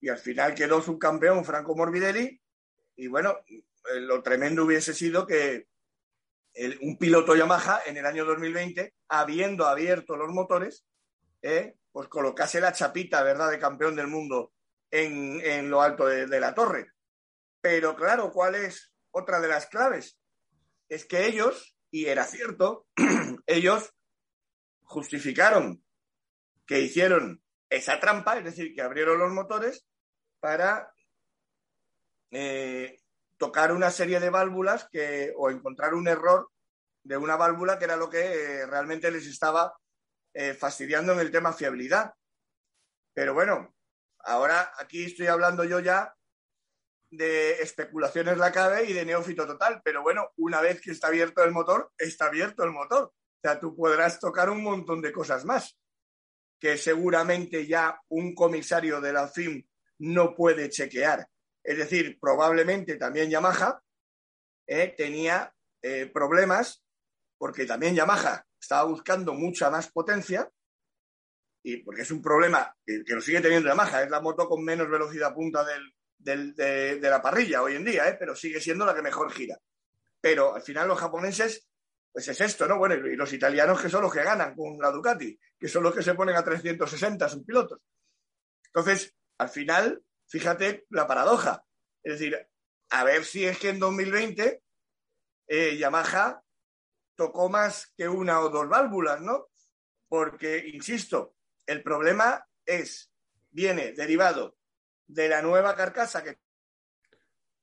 y 0.00 0.08
al 0.08 0.18
final 0.18 0.54
quedó 0.54 0.82
subcampeón 0.82 1.44
Franco 1.44 1.74
Morbidelli 1.74 2.40
y 2.96 3.08
bueno, 3.08 3.36
eh, 3.48 4.00
lo 4.00 4.22
tremendo 4.22 4.64
hubiese 4.64 4.94
sido 4.94 5.26
que 5.26 5.68
un 6.80 6.96
piloto 6.96 7.36
Yamaha 7.36 7.82
en 7.84 7.98
el 7.98 8.06
año 8.06 8.24
2020, 8.24 8.94
habiendo 9.08 9.66
abierto 9.66 10.16
los 10.16 10.32
motores, 10.32 10.86
eh, 11.42 11.74
pues 11.92 12.08
colocase 12.08 12.62
la 12.62 12.72
chapita, 12.72 13.22
¿verdad?, 13.22 13.50
de 13.50 13.58
campeón 13.58 13.94
del 13.94 14.06
mundo 14.06 14.54
en, 14.90 15.68
lo 15.68 15.82
alto 15.82 16.06
de 16.06 16.40
la 16.40 16.54
torre. 16.54 16.92
Pero 17.60 17.94
claro, 17.94 18.32
¿cuál 18.32 18.54
es 18.54 18.92
otra 19.10 19.40
de 19.40 19.48
las 19.48 19.66
claves? 19.66 20.18
Es 20.88 21.04
que 21.04 21.26
ellos, 21.26 21.76
y 21.90 22.06
era 22.06 22.24
cierto, 22.24 22.86
ellos 23.46 23.92
justificaron 24.84 25.84
que 26.66 26.80
hicieron 26.80 27.42
esa 27.68 27.98
trampa, 28.00 28.38
es 28.38 28.44
decir, 28.44 28.74
que 28.74 28.82
abrieron 28.82 29.18
los 29.18 29.32
motores 29.32 29.86
para 30.40 30.92
eh, 32.30 33.00
tocar 33.36 33.72
una 33.72 33.90
serie 33.90 34.20
de 34.20 34.30
válvulas 34.30 34.88
que, 34.90 35.32
o 35.36 35.50
encontrar 35.50 35.94
un 35.94 36.08
error 36.08 36.50
de 37.02 37.16
una 37.16 37.36
válvula 37.36 37.78
que 37.78 37.84
era 37.84 37.96
lo 37.96 38.10
que 38.10 38.20
eh, 38.20 38.66
realmente 38.66 39.10
les 39.10 39.26
estaba 39.26 39.76
eh, 40.34 40.54
fastidiando 40.54 41.12
en 41.12 41.20
el 41.20 41.30
tema 41.30 41.52
fiabilidad. 41.52 42.12
Pero 43.14 43.34
bueno, 43.34 43.74
ahora 44.20 44.72
aquí 44.78 45.04
estoy 45.04 45.26
hablando 45.26 45.64
yo 45.64 45.80
ya 45.80 46.12
de 47.10 47.62
especulaciones 47.62 48.36
la 48.36 48.52
cabe 48.52 48.84
y 48.84 48.92
de 48.92 49.04
neófito 49.04 49.46
total, 49.46 49.80
pero 49.84 50.02
bueno, 50.02 50.32
una 50.36 50.60
vez 50.60 50.80
que 50.80 50.90
está 50.90 51.06
abierto 51.06 51.42
el 51.44 51.52
motor, 51.52 51.92
está 51.96 52.26
abierto 52.26 52.64
el 52.64 52.72
motor. 52.72 53.04
O 53.04 53.40
sea, 53.40 53.60
tú 53.60 53.76
podrás 53.76 54.18
tocar 54.18 54.50
un 54.50 54.62
montón 54.62 55.00
de 55.00 55.12
cosas 55.12 55.44
más 55.44 55.78
que 56.58 56.76
seguramente 56.76 57.66
ya 57.66 58.00
un 58.08 58.34
comisario 58.34 59.00
de 59.00 59.12
la 59.12 59.28
FIM 59.28 59.66
no 59.98 60.34
puede 60.34 60.70
chequear. 60.70 61.28
Es 61.62 61.76
decir, 61.78 62.18
probablemente 62.20 62.96
también 62.96 63.30
Yamaha 63.30 63.82
eh, 64.66 64.94
tenía 64.96 65.52
eh, 65.82 66.06
problemas 66.06 66.84
porque 67.38 67.66
también 67.66 67.94
Yamaha 67.94 68.44
estaba 68.58 68.84
buscando 68.84 69.34
mucha 69.34 69.70
más 69.70 69.90
potencia 69.90 70.50
y 71.62 71.78
porque 71.78 72.02
es 72.02 72.10
un 72.12 72.22
problema 72.22 72.74
que, 72.84 73.02
lo 73.08 73.20
sigue 73.20 73.40
teniendo 73.40 73.68
Yamaha, 73.68 74.04
es 74.04 74.10
la 74.10 74.20
moto 74.20 74.48
con 74.48 74.64
menos 74.64 74.88
velocidad 74.88 75.34
punta 75.34 75.64
de, 76.18 77.00
la 77.00 77.20
parrilla 77.20 77.62
hoy 77.62 77.74
en 77.74 77.84
día, 77.84 78.08
eh, 78.08 78.16
pero 78.18 78.36
sigue 78.36 78.60
siendo 78.60 78.86
la 78.86 78.94
que 78.94 79.02
mejor 79.02 79.32
gira. 79.32 79.58
Pero 80.20 80.54
al 80.54 80.62
final 80.62 80.88
los 80.88 80.98
japoneses 80.98 81.68
pues 82.16 82.28
es 82.28 82.40
esto, 82.40 82.66
¿no? 82.66 82.78
Bueno, 82.78 82.94
y 82.94 83.14
los 83.14 83.30
italianos 83.34 83.78
que 83.78 83.90
son 83.90 84.00
los 84.00 84.10
que 84.10 84.22
ganan 84.22 84.54
con 84.54 84.78
la 84.78 84.90
Ducati, 84.90 85.38
que 85.60 85.68
son 85.68 85.82
los 85.82 85.94
que 85.94 86.02
se 86.02 86.14
ponen 86.14 86.34
a 86.34 86.42
360 86.42 87.28
sus 87.28 87.44
pilotos. 87.44 87.78
Entonces, 88.68 89.14
al 89.36 89.50
final, 89.50 90.02
fíjate 90.26 90.86
la 90.88 91.06
paradoja. 91.06 91.62
Es 92.02 92.14
decir, 92.14 92.48
a 92.88 93.04
ver 93.04 93.22
si 93.26 93.44
es 93.44 93.58
que 93.58 93.68
en 93.68 93.78
2020 93.78 94.62
eh, 95.46 95.76
Yamaha 95.76 96.42
tocó 97.16 97.50
más 97.50 97.92
que 97.94 98.08
una 98.08 98.40
o 98.40 98.48
dos 98.48 98.66
válvulas, 98.66 99.20
¿no? 99.20 99.48
Porque, 100.08 100.66
insisto, 100.72 101.34
el 101.66 101.82
problema 101.82 102.48
es, 102.64 103.12
viene 103.50 103.92
derivado 103.92 104.56
de 105.06 105.28
la 105.28 105.42
nueva 105.42 105.76
carcasa 105.76 106.24
que 106.24 106.38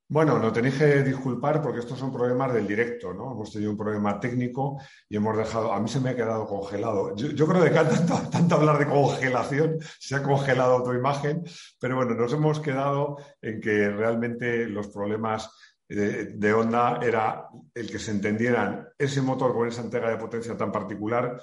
bueno, 0.08 0.38
no 0.38 0.52
tenéis 0.52 0.76
que 0.76 1.02
disculpar 1.02 1.62
porque 1.62 1.80
estos 1.80 1.98
son 1.98 2.12
problemas 2.12 2.54
del 2.54 2.68
directo, 2.68 3.14
¿no? 3.14 3.32
Hemos 3.32 3.52
tenido 3.52 3.72
un 3.72 3.78
problema 3.78 4.20
técnico 4.20 4.80
y 5.10 5.16
hemos 5.16 5.36
dejado, 5.38 5.74
a 5.74 5.80
mí 5.80 5.88
se 5.88 6.00
me 6.00 6.12
ha 6.12 6.16
quedado 6.16 6.46
congelado. 6.46 7.16
Yo, 7.16 7.48
creo 7.48 7.64
que 7.64 7.70
tanto, 7.70 8.30
tanto, 8.30 8.56
hablar 8.56 8.78
de 8.80 8.88
congelación, 8.88 9.78
se 10.00 10.16
ha 10.16 10.24
congelado 10.24 10.84
tu 10.84 10.94
imagen, 10.94 11.44
pero 11.80 11.96
bueno, 11.96 12.16
nos 12.16 12.34
hemos 12.34 12.60
quedado 12.60 13.18
en 13.42 13.62
que 13.62 13.90
realmente 13.90 14.68
los 14.68 14.88
problemas 14.90 15.50
de, 15.88 16.26
de 16.26 16.54
onda 16.54 17.00
era 17.02 17.48
el 17.74 17.90
que 17.90 18.00
se 18.00 18.12
entendieran 18.12 18.88
ese 18.98 19.22
motor 19.22 19.54
con 19.54 19.68
esa 19.68 19.82
entrega 19.82 20.10
de 20.10 20.18
potencia 20.18 20.56
tan 20.58 20.72
particular, 20.72 21.42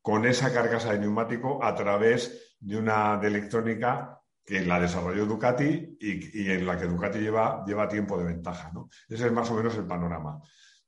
con 0.00 0.24
esa 0.24 0.52
carcasa 0.52 0.92
de 0.92 1.00
neumático 1.00 1.62
a 1.62 1.74
través 1.74 2.56
de 2.58 2.78
una 2.78 3.16
de 3.18 3.28
electrónica 3.28 4.18
que 4.48 4.64
la 4.64 4.80
desarrolló 4.80 5.26
Ducati 5.26 5.98
y, 6.00 6.50
en 6.50 6.64
la 6.66 6.78
que 6.78 6.86
Ducati 6.86 7.18
lleva, 7.18 7.62
lleva 7.66 7.86
tiempo 7.86 8.16
de 8.16 8.24
ventaja. 8.24 8.70
¿no? 8.72 8.88
Ese 9.06 9.26
es 9.26 9.32
más 9.32 9.50
o 9.50 9.54
menos 9.54 9.76
el 9.76 9.86
panorama. 9.86 10.40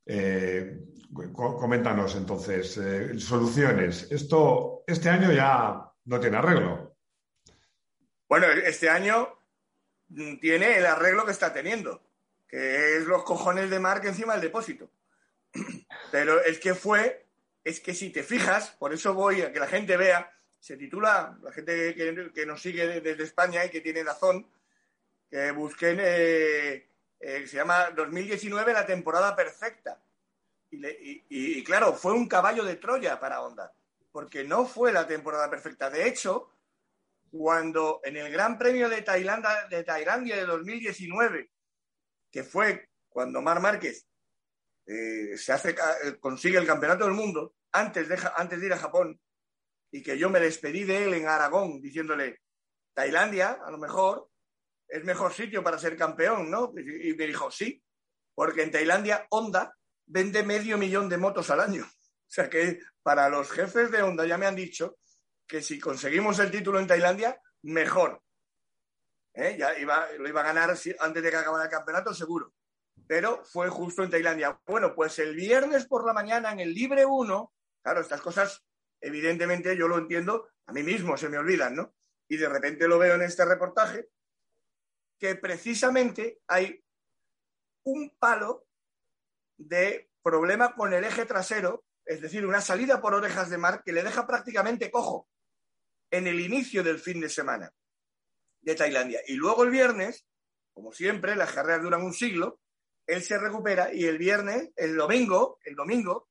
Eh, 0.06 0.78
coméntanos 1.34 2.16
entonces, 2.16 2.78
eh, 2.78 3.18
soluciones. 3.18 4.10
Esto 4.10 4.82
este 4.86 5.10
año 5.10 5.30
ya 5.30 5.78
no 6.06 6.20
tiene 6.20 6.38
arreglo. 6.38 6.96
Bueno, 8.26 8.46
este 8.46 8.88
año 8.88 9.28
tiene 10.40 10.78
el 10.78 10.86
arreglo 10.86 11.26
que 11.26 11.32
está 11.32 11.52
teniendo, 11.52 12.02
que 12.48 12.96
es 12.96 13.04
los 13.04 13.24
cojones 13.24 13.68
de 13.68 13.78
Mark 13.78 14.06
encima 14.06 14.32
del 14.32 14.42
depósito. 14.42 14.90
Pero 16.10 16.42
es 16.42 16.58
que 16.60 16.74
fue, 16.74 17.26
es 17.62 17.80
que 17.80 17.92
si 17.92 18.08
te 18.08 18.22
fijas, 18.22 18.70
por 18.70 18.94
eso 18.94 19.12
voy 19.12 19.42
a 19.42 19.52
que 19.52 19.60
la 19.60 19.66
gente 19.66 19.98
vea 19.98 20.32
se 20.60 20.76
titula, 20.76 21.38
la 21.42 21.52
gente 21.52 21.94
que, 21.94 22.46
nos 22.46 22.60
sigue 22.60 23.00
desde 23.00 23.24
España 23.24 23.64
y 23.64 23.70
que 23.70 23.80
tiene 23.80 24.04
razón, 24.04 24.46
que 25.30 25.50
busquen, 25.52 25.98
eh, 26.00 26.86
eh, 27.18 27.46
se 27.46 27.56
llama 27.56 27.90
2019 27.90 28.72
la 28.74 28.86
temporada 28.86 29.34
perfecta. 29.34 30.02
Y, 30.70 31.64
claro, 31.64 31.94
fue 31.94 32.12
un 32.12 32.28
caballo 32.28 32.62
de 32.62 32.76
Troya 32.76 33.18
para 33.18 33.42
Honda, 33.42 33.72
porque 34.12 34.44
no 34.44 34.66
fue 34.66 34.92
la 34.92 35.06
temporada 35.06 35.50
perfecta. 35.50 35.90
De 35.90 36.06
hecho, 36.06 36.52
cuando 37.32 38.00
en 38.04 38.18
el 38.18 38.30
Gran 38.30 38.56
Premio 38.56 38.88
de 38.88 39.02
Tailandia 39.02 39.66
de, 39.68 39.82
Tailandia 39.82 40.36
de 40.36 40.44
2019, 40.44 41.50
que 42.30 42.44
fue 42.44 42.88
cuando 43.08 43.42
Mar 43.42 43.60
Márquez 43.60 44.06
eh, 44.86 45.36
se 45.36 45.52
hace, 45.52 45.74
consigue 46.20 46.58
el 46.58 46.66
campeonato 46.66 47.04
del 47.04 47.14
mundo, 47.14 47.54
antes 47.72 48.08
antes 48.36 48.60
de 48.60 48.66
ir 48.66 48.72
a 48.72 48.78
Japón, 48.78 49.20
y 49.90 50.02
que 50.02 50.18
yo 50.18 50.30
me 50.30 50.40
despedí 50.40 50.84
de 50.84 51.04
él 51.04 51.14
en 51.14 51.26
Aragón 51.26 51.80
diciéndole, 51.80 52.40
Tailandia, 52.94 53.58
a 53.64 53.70
lo 53.70 53.78
mejor, 53.78 54.28
es 54.88 55.04
mejor 55.04 55.32
sitio 55.32 55.62
para 55.62 55.78
ser 55.78 55.96
campeón, 55.96 56.50
¿no? 56.50 56.72
Y 56.76 57.14
me 57.14 57.26
dijo, 57.26 57.50
sí, 57.50 57.82
porque 58.34 58.62
en 58.62 58.70
Tailandia 58.70 59.26
Honda 59.30 59.76
vende 60.06 60.42
medio 60.42 60.78
millón 60.78 61.08
de 61.08 61.18
motos 61.18 61.50
al 61.50 61.60
año. 61.60 61.86
O 62.30 62.32
sea 62.32 62.48
que 62.48 62.78
para 63.02 63.28
los 63.28 63.50
jefes 63.50 63.90
de 63.90 64.04
Honda 64.04 64.24
ya 64.24 64.38
me 64.38 64.46
han 64.46 64.54
dicho 64.54 64.98
que 65.48 65.62
si 65.62 65.80
conseguimos 65.80 66.38
el 66.38 66.52
título 66.52 66.78
en 66.78 66.86
Tailandia, 66.86 67.36
mejor. 67.62 68.22
¿Eh? 69.34 69.56
Ya 69.58 69.76
iba, 69.76 70.06
lo 70.16 70.28
iba 70.28 70.40
a 70.40 70.44
ganar 70.44 70.70
antes 70.70 71.22
de 71.24 71.28
que 71.28 71.36
acabara 71.36 71.64
el 71.64 71.70
campeonato, 71.70 72.14
seguro. 72.14 72.54
Pero 73.08 73.44
fue 73.44 73.68
justo 73.68 74.04
en 74.04 74.10
Tailandia. 74.10 74.60
Bueno, 74.64 74.94
pues 74.94 75.18
el 75.18 75.34
viernes 75.34 75.88
por 75.88 76.06
la 76.06 76.12
mañana 76.12 76.52
en 76.52 76.60
el 76.60 76.72
Libre 76.72 77.04
1, 77.04 77.52
claro, 77.82 78.00
estas 78.00 78.20
cosas, 78.20 78.64
evidentemente 79.00 79.76
yo 79.76 79.88
lo 79.88 79.98
entiendo, 79.98 80.50
a 80.66 80.72
mí 80.72 80.82
mismo 80.82 81.16
se 81.16 81.28
me 81.28 81.38
olvidan, 81.38 81.74
¿no? 81.74 81.94
Y 82.28 82.36
de 82.36 82.48
repente 82.48 82.86
lo 82.86 82.98
veo 82.98 83.14
en 83.14 83.22
este 83.22 83.44
reportaje, 83.44 84.08
que 85.18 85.34
precisamente 85.36 86.40
hay 86.46 86.82
un 87.84 88.16
palo 88.18 88.66
de 89.58 90.10
problema 90.22 90.74
con 90.74 90.92
el 90.94 91.04
eje 91.04 91.26
trasero, 91.26 91.84
es 92.04 92.20
decir, 92.20 92.46
una 92.46 92.60
salida 92.60 93.00
por 93.00 93.14
orejas 93.14 93.50
de 93.50 93.58
mar 93.58 93.82
que 93.84 93.92
le 93.92 94.02
deja 94.02 94.26
prácticamente 94.26 94.90
cojo 94.90 95.28
en 96.10 96.26
el 96.26 96.40
inicio 96.40 96.82
del 96.82 96.98
fin 96.98 97.20
de 97.20 97.28
semana 97.28 97.72
de 98.60 98.74
Tailandia. 98.74 99.20
Y 99.26 99.34
luego 99.34 99.64
el 99.64 99.70
viernes, 99.70 100.26
como 100.72 100.92
siempre, 100.92 101.36
las 101.36 101.52
carreras 101.52 101.82
duran 101.82 102.02
un 102.02 102.14
siglo, 102.14 102.60
él 103.06 103.22
se 103.22 103.38
recupera 103.38 103.92
y 103.92 104.04
el 104.04 104.18
viernes, 104.18 104.70
el 104.76 104.96
domingo, 104.96 105.58
el 105.64 105.74
domingo, 105.74 106.29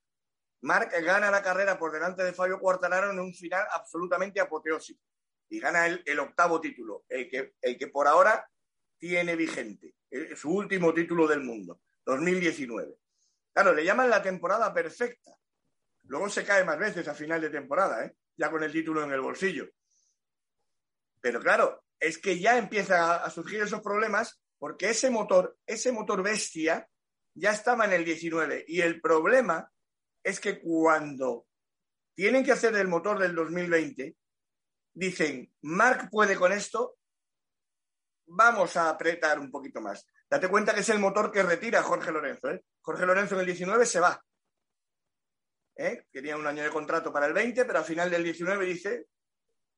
Mark 0.61 0.91
gana 1.01 1.31
la 1.31 1.41
carrera 1.41 1.77
por 1.77 1.91
delante 1.91 2.23
de 2.23 2.33
Fabio 2.33 2.59
Quartararo 2.59 3.11
en 3.11 3.19
un 3.19 3.33
final 3.33 3.65
absolutamente 3.71 4.39
apoteósico 4.39 5.01
y 5.49 5.59
gana 5.59 5.87
el, 5.87 6.03
el 6.05 6.19
octavo 6.19 6.59
título, 6.59 7.05
el 7.09 7.29
que, 7.29 7.53
el 7.61 7.77
que 7.77 7.87
por 7.87 8.07
ahora 8.07 8.47
tiene 8.97 9.35
vigente, 9.35 9.95
su 10.35 10.51
último 10.51 10.93
título 10.93 11.27
del 11.27 11.41
mundo, 11.41 11.81
2019. 12.05 12.95
Claro, 13.53 13.73
le 13.73 13.83
llaman 13.83 14.09
la 14.09 14.21
temporada 14.21 14.73
perfecta. 14.73 15.35
Luego 16.03 16.29
se 16.29 16.43
cae 16.43 16.63
más 16.63 16.77
veces 16.77 17.07
a 17.07 17.13
final 17.13 17.41
de 17.41 17.49
temporada, 17.49 18.05
¿eh? 18.05 18.15
ya 18.35 18.51
con 18.51 18.63
el 18.63 18.71
título 18.71 19.03
en 19.03 19.11
el 19.11 19.21
bolsillo. 19.21 19.69
Pero 21.21 21.39
claro, 21.39 21.83
es 21.99 22.17
que 22.17 22.39
ya 22.39 22.57
empieza 22.57 23.23
a 23.23 23.29
surgir 23.29 23.61
esos 23.61 23.81
problemas 23.81 24.41
porque 24.57 24.89
ese 24.89 25.09
motor, 25.09 25.57
ese 25.65 25.91
motor 25.91 26.21
bestia, 26.23 26.87
ya 27.33 27.51
estaba 27.51 27.85
en 27.85 27.93
el 27.93 28.05
19. 28.05 28.65
Y 28.67 28.81
el 28.81 29.01
problema 29.01 29.71
es 30.23 30.39
que 30.39 30.59
cuando 30.59 31.47
tienen 32.15 32.43
que 32.43 32.51
hacer 32.51 32.75
el 32.75 32.87
motor 32.87 33.19
del 33.19 33.33
2020, 33.35 34.15
dicen, 34.93 35.53
Mark 35.61 36.09
puede 36.11 36.35
con 36.35 36.51
esto, 36.51 36.97
vamos 38.25 38.75
a 38.77 38.89
apretar 38.89 39.39
un 39.39 39.49
poquito 39.49 39.81
más. 39.81 40.05
Date 40.29 40.47
cuenta 40.47 40.73
que 40.73 40.81
es 40.81 40.89
el 40.89 40.99
motor 40.99 41.31
que 41.31 41.43
retira 41.43 41.81
Jorge 41.81 42.11
Lorenzo. 42.11 42.49
¿eh? 42.49 42.63
Jorge 42.81 43.05
Lorenzo 43.05 43.35
en 43.35 43.41
el 43.41 43.45
19 43.47 43.85
se 43.85 43.99
va. 43.99 44.23
¿Eh? 45.75 46.05
Quería 46.11 46.35
un 46.35 46.45
año 46.45 46.63
de 46.63 46.69
contrato 46.69 47.11
para 47.11 47.25
el 47.25 47.33
20, 47.33 47.65
pero 47.65 47.79
al 47.79 47.85
final 47.85 48.11
del 48.11 48.23
19 48.23 48.65
dice, 48.65 49.07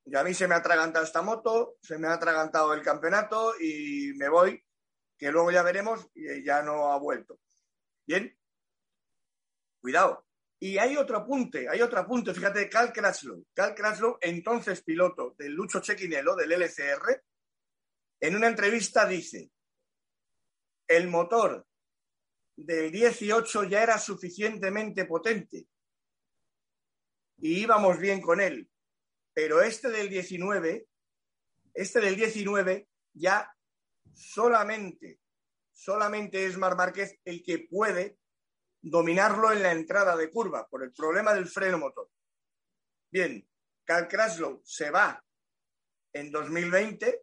y 0.04 0.16
a 0.16 0.24
mí 0.24 0.34
se 0.34 0.48
me 0.48 0.54
ha 0.54 0.58
atragantado 0.58 1.04
esta 1.04 1.22
moto, 1.22 1.76
se 1.80 1.96
me 1.96 2.08
ha 2.08 2.14
atragantado 2.14 2.74
el 2.74 2.82
campeonato 2.82 3.54
y 3.60 4.12
me 4.16 4.28
voy, 4.28 4.62
que 5.16 5.30
luego 5.30 5.52
ya 5.52 5.62
veremos 5.62 6.08
y 6.14 6.42
ya 6.44 6.62
no 6.62 6.92
ha 6.92 6.98
vuelto. 6.98 7.38
Bien, 8.04 8.36
cuidado. 9.80 10.26
Y 10.62 10.78
hay 10.78 10.96
otro 10.96 11.16
apunte, 11.16 11.68
hay 11.68 11.82
otro 11.82 11.98
apunte, 11.98 12.32
fíjate, 12.32 12.68
Cal 12.68 12.92
Crashlow. 12.92 13.44
Cal 13.52 13.74
Crashlow, 13.74 14.18
entonces 14.20 14.80
piloto 14.84 15.34
del 15.36 15.54
Lucho 15.54 15.80
Chequinelo, 15.80 16.36
del 16.36 16.52
LCR, 16.52 17.20
en 18.20 18.36
una 18.36 18.46
entrevista 18.46 19.04
dice, 19.04 19.50
el 20.86 21.08
motor 21.08 21.66
del 22.54 22.92
18 22.92 23.64
ya 23.64 23.82
era 23.82 23.98
suficientemente 23.98 25.04
potente 25.04 25.66
y 27.38 27.62
íbamos 27.62 27.98
bien 27.98 28.20
con 28.20 28.40
él, 28.40 28.70
pero 29.34 29.62
este 29.62 29.88
del 29.88 30.08
19, 30.08 30.86
este 31.74 32.00
del 32.00 32.14
19 32.14 32.88
ya 33.14 33.52
solamente, 34.14 35.18
solamente 35.72 36.46
es 36.46 36.56
Mar 36.56 36.76
Márquez 36.76 37.18
el 37.24 37.42
que 37.42 37.66
puede 37.68 38.21
dominarlo 38.82 39.52
en 39.52 39.62
la 39.62 39.72
entrada 39.72 40.16
de 40.16 40.30
curva 40.30 40.66
por 40.68 40.82
el 40.82 40.92
problema 40.92 41.32
del 41.32 41.46
freno 41.46 41.78
motor. 41.78 42.10
Bien, 43.10 43.46
Carl 43.84 44.08
Kraslow 44.08 44.60
se 44.64 44.90
va 44.90 45.24
en 46.12 46.30
2020, 46.30 47.22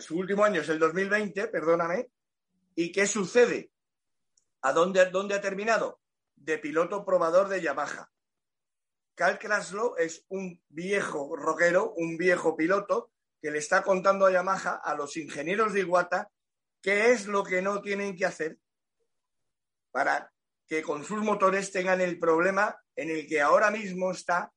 su 0.00 0.18
último 0.18 0.44
año 0.44 0.62
es 0.62 0.68
el 0.70 0.78
2020, 0.78 1.48
perdóname, 1.48 2.10
¿y 2.74 2.90
qué 2.90 3.06
sucede? 3.06 3.70
¿A 4.62 4.72
dónde, 4.72 5.00
ha 5.00 5.40
terminado? 5.40 6.00
De 6.34 6.58
piloto 6.58 7.04
probador 7.04 7.48
de 7.48 7.60
Yamaha. 7.60 8.10
Cal 9.14 9.38
Kraslow 9.38 9.96
es 9.96 10.24
un 10.28 10.62
viejo 10.68 11.36
rockero, 11.36 11.92
un 11.92 12.16
viejo 12.16 12.56
piloto 12.56 13.12
que 13.40 13.50
le 13.50 13.58
está 13.58 13.82
contando 13.82 14.26
a 14.26 14.32
Yamaha, 14.32 14.76
a 14.76 14.94
los 14.94 15.16
ingenieros 15.16 15.72
de 15.72 15.80
Iguata, 15.80 16.30
qué 16.80 17.10
es 17.10 17.26
lo 17.26 17.44
que 17.44 17.60
no 17.62 17.82
tienen 17.82 18.16
que 18.16 18.26
hacer 18.26 18.58
para 19.90 20.30
que 20.66 20.82
con 20.82 21.04
sus 21.04 21.22
motores 21.22 21.72
tengan 21.72 22.00
el 22.00 22.18
problema 22.18 22.78
en 22.94 23.10
el 23.10 23.26
que 23.26 23.40
ahora 23.40 23.70
mismo 23.70 24.10
está 24.10 24.52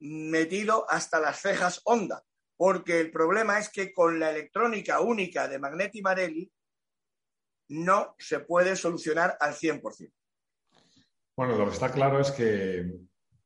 metido 0.00 0.86
hasta 0.90 1.20
las 1.20 1.40
cejas 1.40 1.80
Honda. 1.84 2.22
Porque 2.56 3.00
el 3.00 3.10
problema 3.10 3.58
es 3.58 3.70
que 3.70 3.92
con 3.92 4.20
la 4.20 4.30
electrónica 4.30 5.00
única 5.00 5.48
de 5.48 5.58
Magnetti 5.58 6.02
Marelli 6.02 6.52
no 7.68 8.14
se 8.18 8.40
puede 8.40 8.76
solucionar 8.76 9.36
al 9.40 9.54
100%. 9.54 10.12
Bueno, 11.36 11.56
lo 11.56 11.64
que 11.64 11.72
está 11.72 11.90
claro 11.90 12.20
es 12.20 12.30
que 12.32 12.84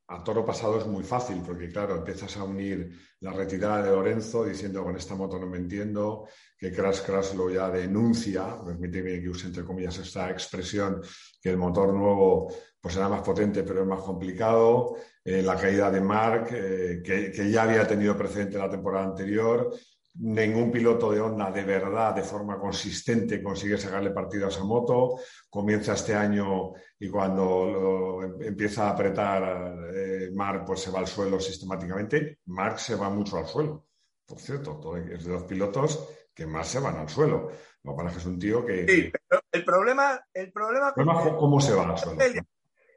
a 0.08 0.22
toro 0.22 0.44
pasado 0.44 0.78
es 0.78 0.86
muy 0.86 1.02
fácil, 1.02 1.42
porque 1.44 1.70
claro, 1.70 1.96
empiezas 1.96 2.36
a 2.36 2.44
unir 2.44 2.90
la 3.20 3.32
retirada 3.32 3.82
de 3.82 3.90
Lorenzo 3.90 4.44
diciendo 4.44 4.84
con 4.84 4.96
esta 4.96 5.14
moto 5.14 5.38
no 5.38 5.46
me 5.46 5.56
entiendo, 5.56 6.28
que 6.58 6.72
Crash 6.72 7.00
Crash 7.02 7.34
lo 7.34 7.50
ya 7.50 7.70
denuncia, 7.70 8.56
permíteme 8.64 9.20
que 9.20 9.28
use 9.28 9.46
entre 9.46 9.64
comillas 9.64 9.96
esta 9.98 10.30
expresión, 10.30 11.00
que 11.40 11.50
el 11.50 11.56
motor 11.56 11.92
nuevo 11.94 12.52
pues 12.80 12.94
será 12.94 13.08
más 13.08 13.22
potente 13.22 13.62
pero 13.62 13.80
es 13.80 13.86
más 13.86 14.00
complicado, 14.00 14.96
eh, 15.24 15.42
la 15.42 15.56
caída 15.56 15.90
de 15.90 16.02
Mark, 16.02 16.48
eh, 16.52 17.00
que, 17.02 17.32
que, 17.32 17.50
ya 17.50 17.62
había 17.62 17.86
tenido 17.86 18.14
precedente 18.14 18.58
la 18.58 18.68
temporada 18.68 19.06
anterior, 19.06 19.74
ningún 20.14 20.70
piloto 20.70 21.10
de 21.10 21.20
Honda 21.20 21.50
de 21.50 21.64
verdad, 21.64 22.14
de 22.14 22.22
forma 22.22 22.58
consistente, 22.58 23.42
consigue 23.42 23.78
sacarle 23.78 24.10
partido 24.10 24.46
a 24.46 24.48
esa 24.48 24.64
moto. 24.64 25.16
Comienza 25.48 25.94
este 25.94 26.14
año 26.14 26.72
y 26.98 27.08
cuando 27.08 28.20
empieza 28.40 28.88
a 28.88 28.90
apretar 28.90 29.74
eh, 29.94 30.30
Mark, 30.32 30.64
pues 30.66 30.80
se 30.80 30.90
va 30.90 31.00
al 31.00 31.06
suelo 31.06 31.40
sistemáticamente. 31.40 32.38
Mark 32.46 32.78
se 32.78 32.94
va 32.94 33.10
mucho 33.10 33.38
al 33.38 33.46
suelo. 33.46 33.86
Por 34.26 34.38
cierto, 34.38 34.96
es 34.96 35.24
de 35.24 35.32
los 35.32 35.42
pilotos 35.44 36.08
que 36.32 36.46
más 36.46 36.68
se 36.68 36.80
van 36.80 36.96
al 36.96 37.08
suelo. 37.08 37.50
Lo 37.82 37.96
que 37.96 38.06
es 38.06 38.24
un 38.24 38.38
tío 38.38 38.64
que. 38.64 38.86
Sí, 38.88 39.12
pero 39.28 39.42
el 39.52 39.64
problema. 39.64 40.20
El 40.32 40.50
problema, 40.52 40.94
¿Cómo 40.94 41.60
se 41.60 41.74
va 41.74 41.90
al 41.90 41.98
suelo? 41.98 42.20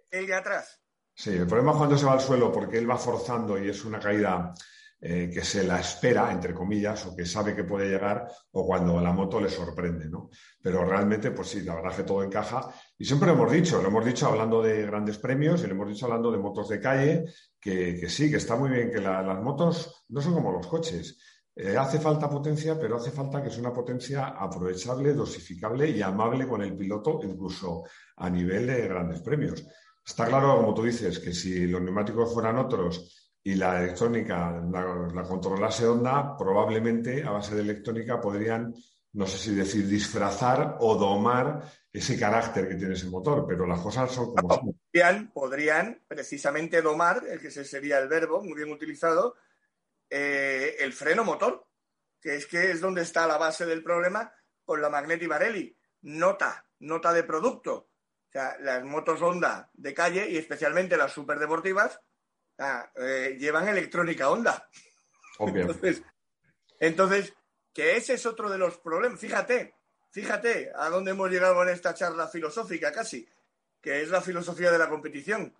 el 0.09 0.25
de 0.25 0.33
atrás. 0.33 0.81
Sí, 1.13 1.31
el 1.31 1.47
problema 1.47 1.71
es 1.71 1.77
cuando 1.77 1.97
se 1.97 2.05
va 2.05 2.13
al 2.13 2.21
suelo 2.21 2.51
porque 2.51 2.77
él 2.77 2.89
va 2.89 2.97
forzando 2.97 3.57
y 3.57 3.69
es 3.69 3.83
una 3.83 3.99
caída 3.99 4.53
eh, 4.99 5.29
que 5.31 5.43
se 5.43 5.63
la 5.63 5.79
espera, 5.79 6.31
entre 6.31 6.55
comillas, 6.55 7.05
o 7.05 7.15
que 7.15 7.23
sabe 7.23 7.55
que 7.55 7.63
puede 7.63 7.87
llegar, 7.87 8.27
o 8.51 8.65
cuando 8.65 8.99
la 8.99 9.11
moto 9.11 9.39
le 9.39 9.47
sorprende, 9.47 10.09
¿no? 10.09 10.31
Pero 10.59 10.83
realmente, 10.83 11.29
pues 11.29 11.49
sí, 11.49 11.61
la 11.61 11.75
verdad 11.75 11.91
es 11.91 11.97
que 11.97 12.03
todo 12.03 12.23
encaja. 12.23 12.67
Y 12.97 13.05
siempre 13.05 13.27
lo 13.27 13.35
hemos 13.35 13.51
dicho, 13.51 13.79
lo 13.79 13.89
hemos 13.89 14.03
dicho 14.03 14.25
hablando 14.25 14.59
de 14.61 14.87
grandes 14.87 15.19
premios 15.19 15.63
y 15.63 15.67
lo 15.67 15.73
hemos 15.73 15.89
dicho 15.89 16.05
hablando 16.05 16.31
de 16.31 16.39
motos 16.39 16.69
de 16.69 16.79
calle, 16.79 17.25
que, 17.59 18.09
sí, 18.09 18.31
que 18.31 18.37
está 18.37 18.55
muy 18.55 18.71
bien, 18.71 18.89
que 18.89 18.99
las 18.99 19.39
motos 19.43 20.05
no 20.09 20.19
son 20.19 20.33
como 20.33 20.51
los 20.51 20.65
coches. 20.65 21.19
Eh, 21.55 21.77
hace 21.77 21.99
falta 21.99 22.27
potencia, 22.27 22.79
pero 22.79 22.97
hace 22.97 23.11
falta 23.11 23.43
que 23.43 23.51
sea 23.51 23.59
una 23.59 23.73
potencia 23.73 24.27
aprovechable, 24.29 25.13
dosificable 25.13 25.89
y 25.91 26.01
amable 26.01 26.47
con 26.47 26.63
el 26.63 26.75
piloto, 26.75 27.19
incluso 27.23 27.83
a 28.15 28.29
nivel 28.31 28.65
de 28.65 28.87
grandes 28.87 29.21
premios. 29.21 29.63
Está 30.03 30.25
claro, 30.25 30.55
como 30.57 30.73
tú 30.73 30.83
dices, 30.83 31.19
que 31.19 31.33
si 31.33 31.67
los 31.67 31.81
neumáticos 31.81 32.33
fueran 32.33 32.57
otros 32.57 33.26
y 33.47 33.55
la 33.55 33.81
electrónica 33.81 34.61
la, 34.69 35.23
controlase 35.23 35.87
Honda, 35.87 36.35
probablemente 36.37 37.23
a 37.23 37.29
base 37.29 37.55
de 37.55 37.61
electrónica 37.61 38.19
podrían, 38.19 38.75
no 39.13 39.25
sé 39.25 39.37
si 39.37 39.55
decir 39.55 39.87
disfrazar 39.87 40.75
o 40.81 40.95
domar 40.95 41.61
ese 41.89 42.19
carácter 42.19 42.67
que 42.67 42.75
tiene 42.75 42.95
ese 42.95 43.07
motor, 43.07 43.45
pero 43.47 43.65
las 43.65 43.79
cosas 43.79 44.11
son 44.11 44.35
como. 44.35 44.75
Podrían, 45.33 46.03
precisamente 46.05 46.81
domar, 46.81 47.23
el 47.25 47.39
que 47.39 47.49
sería 47.49 47.99
el 47.99 48.09
verbo, 48.09 48.43
muy 48.43 48.53
bien 48.53 48.69
utilizado, 48.69 49.37
eh, 50.09 50.75
el 50.79 50.91
freno 50.91 51.23
motor, 51.23 51.69
que 52.19 52.35
es 52.35 52.47
que 52.47 52.71
es 52.71 52.81
donde 52.81 53.03
está 53.03 53.27
la 53.27 53.37
base 53.37 53.65
del 53.65 53.81
problema 53.81 54.29
con 54.65 54.81
la 54.81 54.89
Magneti 54.89 55.25
Varelli, 55.25 55.73
nota, 56.01 56.65
nota 56.79 57.13
de 57.13 57.23
producto. 57.23 57.91
Las 58.59 58.83
motos 58.83 59.21
Honda 59.21 59.71
de 59.73 59.93
calle 59.93 60.29
y 60.29 60.37
especialmente 60.37 60.97
las 60.97 61.13
superdeportivas 61.13 62.01
eh, 62.59 63.37
llevan 63.39 63.67
electrónica 63.67 64.29
Honda. 64.29 64.69
Entonces, 65.39 66.03
entonces, 66.79 67.33
que 67.73 67.95
ese 67.95 68.13
es 68.13 68.25
otro 68.25 68.49
de 68.49 68.57
los 68.57 68.77
problemas. 68.77 69.19
Fíjate, 69.19 69.75
fíjate 70.11 70.71
a 70.75 70.89
dónde 70.89 71.11
hemos 71.11 71.29
llegado 71.29 71.61
en 71.63 71.69
esta 71.69 71.93
charla 71.93 72.27
filosófica 72.27 72.91
casi, 72.91 73.27
que 73.81 74.01
es 74.01 74.09
la 74.09 74.21
filosofía 74.21 74.71
de 74.71 74.77
la 74.77 74.89
competición. 74.89 75.55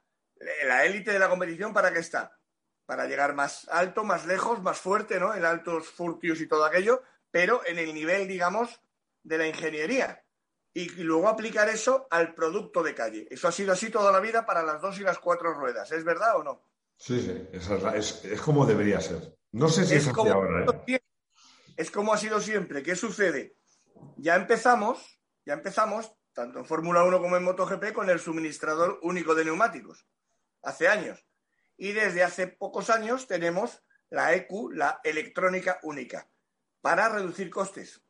La 0.65 0.86
élite 0.86 1.12
de 1.12 1.19
la 1.19 1.29
competición, 1.29 1.73
¿para 1.73 1.91
qué 1.91 1.99
está? 1.99 2.38
Para 2.86 3.05
llegar 3.05 3.33
más 3.33 3.67
alto, 3.69 4.03
más 4.03 4.25
lejos, 4.25 4.62
más 4.62 4.79
fuerte, 4.79 5.19
¿no? 5.19 5.33
En 5.33 5.45
altos 5.45 5.89
furtios 5.89 6.39
y 6.41 6.47
todo 6.47 6.65
aquello, 6.65 7.03
pero 7.31 7.62
en 7.65 7.79
el 7.79 7.93
nivel, 7.93 8.27
digamos, 8.27 8.81
de 9.23 9.38
la 9.38 9.47
ingeniería. 9.47 10.23
Y 10.73 10.89
luego 11.03 11.27
aplicar 11.27 11.69
eso 11.69 12.07
al 12.12 12.36
producto 12.36 12.83
de 12.83 12.93
calle. 12.93 13.27
Eso 13.31 13.47
ha 13.47 13.51
sido 13.51 13.73
así 13.73 13.89
toda 13.89 14.12
la 14.12 14.19
vida 14.19 14.45
para 14.45 14.62
las 14.62 14.79
dos 14.79 14.99
y 14.99 15.03
las 15.03 15.17
cuatro 15.17 15.53
ruedas. 15.53 15.91
¿Es 15.91 16.03
verdad 16.03 16.38
o 16.38 16.43
no? 16.43 16.62
Sí, 16.97 17.21
sí, 17.21 17.47
es, 17.53 18.25
es, 18.25 18.41
como 18.41 18.65
debería 18.65 18.99
ser. 18.99 19.38
No 19.51 19.69
sé 19.69 19.86
si 19.86 19.95
es, 19.95 20.10
como, 20.10 20.31
ahora. 20.31 20.65
¿eh? 20.88 20.99
Es 21.75 21.91
como 21.91 22.13
ha 22.13 22.17
sido 22.17 22.41
siempre. 22.41 22.81
¿Qué 22.83 22.95
sucede? 22.95 23.55
Ya 24.17 24.36
empezamos, 24.36 25.19
ya 25.45 25.53
empezamos, 25.53 26.12
tanto 26.33 26.60
en 26.60 26.65
Fórmula 26.65 27.03
1 27.03 27.21
como 27.21 27.38
en 27.38 27.43
MotoGP, 27.43 27.93
con 27.93 28.10
el 28.10 28.19
suministrador 28.19 28.99
único 29.03 29.36
de 29.36 29.45
neumáticos. 29.45 30.07
Hace 30.63 30.88
años. 30.88 31.23
Y 31.77 31.91
desde 31.91 32.23
hace 32.23 32.47
pocos 32.47 32.89
años 32.89 33.27
tenemos 33.27 33.83
la 34.10 34.33
EQ, 34.33 34.71
la 34.71 34.99
electrónica 35.03 35.79
única 35.83 36.29
para 36.81 37.10
reducir 37.10 37.49
costes. 37.49 38.01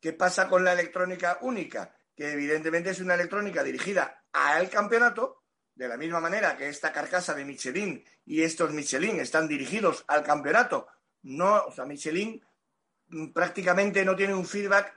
¿Qué 0.00 0.12
pasa 0.12 0.48
con 0.48 0.64
la 0.64 0.72
electrónica 0.72 1.38
única? 1.42 1.96
Que 2.14 2.32
evidentemente 2.32 2.90
es 2.90 3.00
una 3.00 3.14
electrónica 3.14 3.62
dirigida 3.62 4.24
al 4.32 4.68
campeonato, 4.68 5.41
de 5.82 5.88
la 5.88 5.96
misma 5.96 6.20
manera 6.20 6.56
que 6.56 6.68
esta 6.68 6.92
carcasa 6.92 7.34
de 7.34 7.44
Michelin 7.44 8.04
y 8.24 8.42
estos 8.42 8.72
Michelin 8.72 9.18
están 9.18 9.48
dirigidos 9.48 10.04
al 10.06 10.22
campeonato. 10.22 10.86
No, 11.22 11.64
o 11.64 11.72
sea, 11.72 11.84
Michelin 11.84 12.40
prácticamente 13.34 14.04
no 14.04 14.14
tiene 14.14 14.32
un 14.32 14.46
feedback 14.46 14.94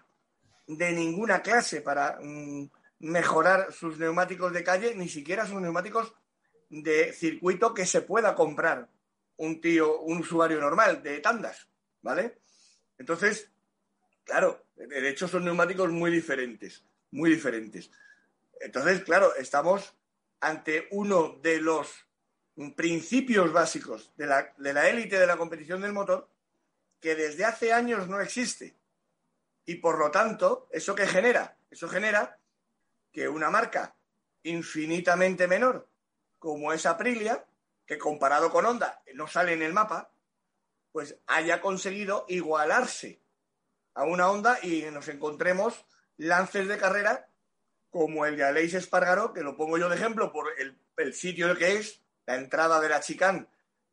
de 0.67 0.91
ninguna 0.91 1.41
clase 1.41 1.81
para 1.81 2.19
mm, 2.21 2.69
mejorar 2.99 3.73
sus 3.73 3.97
neumáticos 3.97 4.53
de 4.53 4.63
calle, 4.63 4.93
ni 4.93 5.09
siquiera 5.09 5.47
sus 5.47 5.59
neumáticos 5.59 6.13
de 6.69 7.11
circuito 7.13 7.73
que 7.73 7.87
se 7.87 8.01
pueda 8.01 8.35
comprar 8.35 8.87
un 9.37 9.59
tío, 9.59 10.01
un 10.01 10.19
usuario 10.19 10.59
normal 10.59 11.01
de 11.01 11.19
tandas, 11.19 11.67
¿vale? 12.03 12.37
Entonces, 12.99 13.49
claro, 14.23 14.67
de 14.75 15.09
hecho 15.09 15.27
son 15.27 15.45
neumáticos 15.45 15.89
muy 15.89 16.11
diferentes, 16.11 16.85
muy 17.09 17.31
diferentes. 17.31 17.89
Entonces, 18.61 19.03
claro, 19.03 19.35
estamos 19.35 19.95
ante 20.45 20.87
uno 20.91 21.39
de 21.41 21.59
los 21.59 22.05
principios 22.75 23.51
básicos 23.51 24.13
de 24.15 24.27
la, 24.27 24.53
de 24.57 24.73
la 24.73 24.87
élite 24.87 25.19
de 25.19 25.25
la 25.25 25.37
competición 25.37 25.81
del 25.81 25.91
motor 25.91 26.29
que 27.01 27.15
desde 27.15 27.45
hace 27.45 27.73
años 27.73 28.07
no 28.07 28.21
existe. 28.21 28.77
Y 29.65 29.75
por 29.75 29.97
lo 29.97 30.11
tanto, 30.11 30.67
¿eso 30.71 30.93
qué 30.93 31.07
genera? 31.07 31.57
Eso 31.71 31.89
genera 31.89 32.37
que 33.11 33.27
una 33.27 33.49
marca 33.49 33.95
infinitamente 34.43 35.47
menor, 35.47 35.89
como 36.37 36.71
es 36.71 36.85
Aprilia, 36.85 37.45
que 37.87 37.97
comparado 37.97 38.51
con 38.51 38.67
Honda 38.67 39.01
no 39.15 39.27
sale 39.27 39.53
en 39.53 39.63
el 39.63 39.73
mapa, 39.73 40.11
pues 40.91 41.17
haya 41.25 41.59
conseguido 41.59 42.25
igualarse 42.29 43.19
a 43.95 44.03
una 44.03 44.29
onda 44.29 44.59
y 44.61 44.83
nos 44.91 45.07
encontremos 45.07 45.85
lances 46.17 46.67
de 46.67 46.77
carrera 46.77 47.29
como 47.95 48.25
el 48.25 48.35
de 48.35 48.43
Aleix 48.43 48.73
Espargaró, 48.73 49.31
que 49.31 49.39
lo 49.39 49.55
pongo 49.55 49.77
yo 49.77 49.87
de 49.87 49.95
ejemplo 49.95 50.29
por 50.29 50.51
el, 50.59 50.77
el 50.97 51.13
sitio 51.13 51.55
que 51.55 51.77
es, 51.77 52.01
la 52.25 52.35
entrada 52.35 52.81
de 52.81 52.89
la 52.89 52.99
chicane 52.99 53.47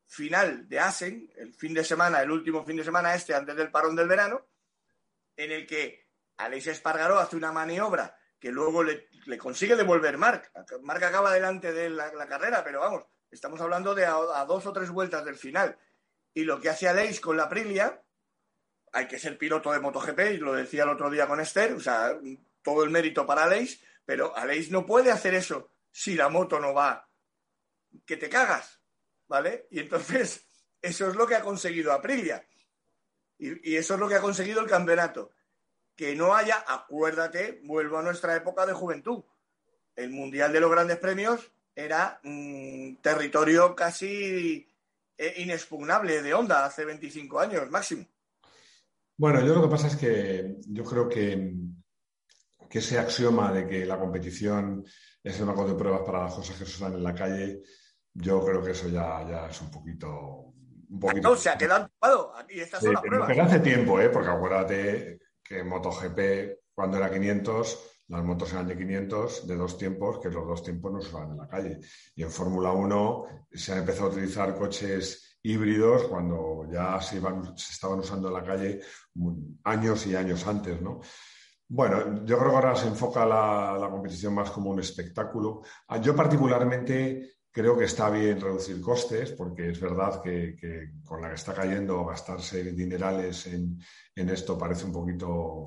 final 0.07 0.69
de 0.69 0.81
Asen, 0.81 1.33
el 1.37 1.55
fin 1.55 1.73
de 1.73 1.85
semana, 1.85 2.21
el 2.21 2.33
último 2.33 2.65
fin 2.65 2.77
de 2.77 2.83
semana 2.83 3.15
este, 3.15 3.33
antes 3.33 3.55
del 3.55 3.71
parón 3.71 3.95
del 3.95 4.09
verano, 4.09 4.45
en 5.37 5.53
el 5.53 5.69
que 5.69 6.09
Aleix 6.39 6.67
Espargaró 6.67 7.21
hace 7.21 7.37
una 7.37 7.53
maniobra 7.53 8.19
que 8.41 8.51
luego 8.51 8.83
le, 8.83 9.07
consigue 9.39 9.77
devolver 9.77 10.19
Marc. 10.19 10.51
Marc 10.83 11.05
acaba 11.05 11.33
delante 11.33 11.73
de 11.73 11.89
la, 11.89 12.27
carrera, 12.27 12.65
pero 12.65 12.81
vamos, 12.81 13.05
estamos 13.31 13.61
hablando 13.61 13.95
de 13.95 14.05
a, 14.05 14.17
a, 14.17 14.45
dos 14.47 14.67
o 14.67 14.73
tres 14.73 14.91
vueltas 14.91 15.25
del 15.25 15.37
final. 15.37 15.79
Y 16.35 16.43
lo 16.43 16.61
que 16.61 16.71
hace 16.71 16.89
Aleix 16.89 17.21
con 17.21 17.37
la 17.37 17.45
Aprilia, 17.45 18.03
hay 18.93 19.07
que 19.07 19.21
ser 19.21 19.39
piloto 19.39 19.71
de 19.71 19.79
MotoGP, 19.79 20.19
y 20.33 20.37
lo 20.39 20.55
decía 20.55 20.83
el 20.83 20.89
otro 20.89 21.09
día 21.09 21.29
con 21.29 21.39
Esther, 21.39 21.75
o 21.75 21.81
sea, 21.81 22.19
todo 22.63 22.83
el 22.83 22.91
mérito 22.91 23.27
para 23.27 23.45
Aleix, 23.45 23.81
pero 24.05 24.37
Aleix 24.37 24.71
no 24.71 24.87
puede 24.87 25.11
hacer 25.11 25.35
eso 25.35 25.71
si 25.91 26.15
la 26.15 26.29
moto 26.29 26.59
no 26.59 26.75
va, 26.75 27.09
que 28.07 28.17
te 28.17 28.29
cagas, 28.29 28.81
¿vale? 29.29 29.67
Y 29.71 29.81
entonces, 29.81 30.47
eso 30.83 31.09
es 31.09 31.17
lo 31.17 31.27
que 31.27 31.35
ha 31.35 31.43
conseguido 31.43 31.93
Aprilia. 31.93 32.47
Y, 33.39 33.77
eso 33.77 33.95
es 33.95 34.01
lo 34.01 34.09
que 34.09 34.15
ha 34.15 34.21
conseguido 34.21 34.61
el 34.61 34.69
campeonato. 34.69 35.33
Que 35.97 36.15
no 36.15 36.35
haya, 36.35 36.65
acuérdate, 36.67 37.61
vuelvo 37.65 37.99
a 37.99 38.03
nuestra 38.03 38.37
época 38.37 38.65
de 38.67 38.73
juventud. 38.73 39.25
El 39.95 40.11
Mundial 40.11 40.53
de 40.53 40.61
los 40.61 40.71
Grandes 40.71 40.99
Premios 40.99 41.53
era 41.75 42.21
un 42.25 42.99
territorio 43.03 43.75
casi 43.75 44.69
eh, 45.19 45.35
inexpugnable 45.39 46.23
de 46.23 46.35
onda 46.35 46.65
hace 46.65 46.85
25 46.85 47.41
años 47.41 47.71
máximo. 47.71 48.07
Bueno, 49.17 49.45
yo 49.45 49.55
lo 49.55 49.63
que 49.63 49.69
pasa 49.69 49.89
es 49.89 49.97
que 49.97 50.57
yo 50.67 50.85
creo 50.85 51.09
que, 51.09 51.55
que 52.73 52.79
ese 52.79 52.99
axioma 52.99 53.53
de 53.53 53.67
que 53.67 53.85
la 53.85 53.99
competición 53.99 54.83
es 55.23 55.39
un 55.39 55.49
banco 55.49 55.69
de 55.69 55.75
pruebas 55.75 56.01
para 56.07 56.23
las 56.23 56.33
cosas 56.33 56.57
que 56.57 56.65
suceden 56.65 56.95
en 56.95 57.05
la 57.05 57.15
calle, 57.15 57.61
yo 58.15 58.43
creo 58.43 58.63
que 58.63 58.71
eso 58.71 58.89
ya, 58.89 59.23
ya 59.29 59.47
es 59.47 59.61
un 59.61 59.71
poquito. 59.71 60.55
Un 60.89 60.99
poquito... 60.99 61.29
No, 61.29 61.37
se 61.37 61.51
ha 61.51 61.59
quedado 61.59 61.85
ocupado. 61.85 62.35
Aquí 62.35 62.61
estas 62.61 62.81
sí, 62.81 62.87
son 62.87 62.95
las 62.95 63.03
pruebas. 63.03 63.29
Pero 63.29 63.43
hace 63.45 63.61
tiempo, 63.61 64.01
¿eh? 64.01 64.09
porque 64.09 64.31
acuérdate 64.31 65.21
que 65.45 65.59
en 65.59 65.69
MotoGP, 65.69 66.73
cuando 66.75 66.97
era 66.97 67.11
500, 67.11 67.91
las 68.09 68.25
motos 68.25 68.51
eran 68.55 68.67
de 68.67 68.79
500, 68.79 69.47
de 69.47 69.57
dos 69.57 69.77
tiempos, 69.77 70.19
que 70.19 70.31
los 70.31 70.47
dos 70.47 70.63
tiempos 70.63 70.93
no 70.95 71.03
se 71.03 71.09
usaban 71.09 71.33
en 71.33 71.37
la 71.37 71.49
calle. 71.49 71.79
Y 72.15 72.23
en 72.23 72.31
Fórmula 72.31 72.73
1 72.73 73.25
se 73.53 73.73
han 73.73 73.81
empezado 73.81 74.07
a 74.07 74.13
utilizar 74.13 74.57
coches 74.57 75.39
híbridos 75.43 76.05
cuando 76.05 76.67
ya 76.73 76.99
se, 77.03 77.17
iban, 77.17 77.55
se 77.55 77.75
estaban 77.75 77.99
usando 77.99 78.29
en 78.29 78.35
la 78.35 78.43
calle 78.43 78.81
años 79.65 80.07
y 80.07 80.17
años 80.17 80.47
antes, 80.47 80.81
¿no? 80.81 81.01
Bueno, 81.75 82.23
yo 82.27 82.39
creo 82.39 82.51
que 82.51 82.57
ahora 82.57 82.77
se 82.77 82.87
enfoca 82.87 83.25
la, 83.25 83.89
competición 83.91 84.35
más 84.35 84.51
como 84.51 84.69
un 84.69 84.81
espectáculo. 84.81 85.63
Ah, 85.89 85.99
yo 85.99 86.15
particularmente 86.15 87.37
creo 87.51 87.79
que 87.79 87.87
está 87.87 88.11
bien 88.11 88.39
reducir 88.39 88.79
costes, 88.79 89.33
porque 89.33 89.71
es 89.71 89.81
verdad 89.81 90.21
que, 90.23 90.59
con 91.03 91.23
la 91.23 91.31
que 91.31 91.37
está 91.37 91.55
cayendo 91.55 92.05
gastarse 92.05 92.63
dinerales 92.75 93.47
en, 93.47 93.81
esto 94.15 94.59
parece 94.59 94.85
un 94.85 94.93
poquito 94.93 95.65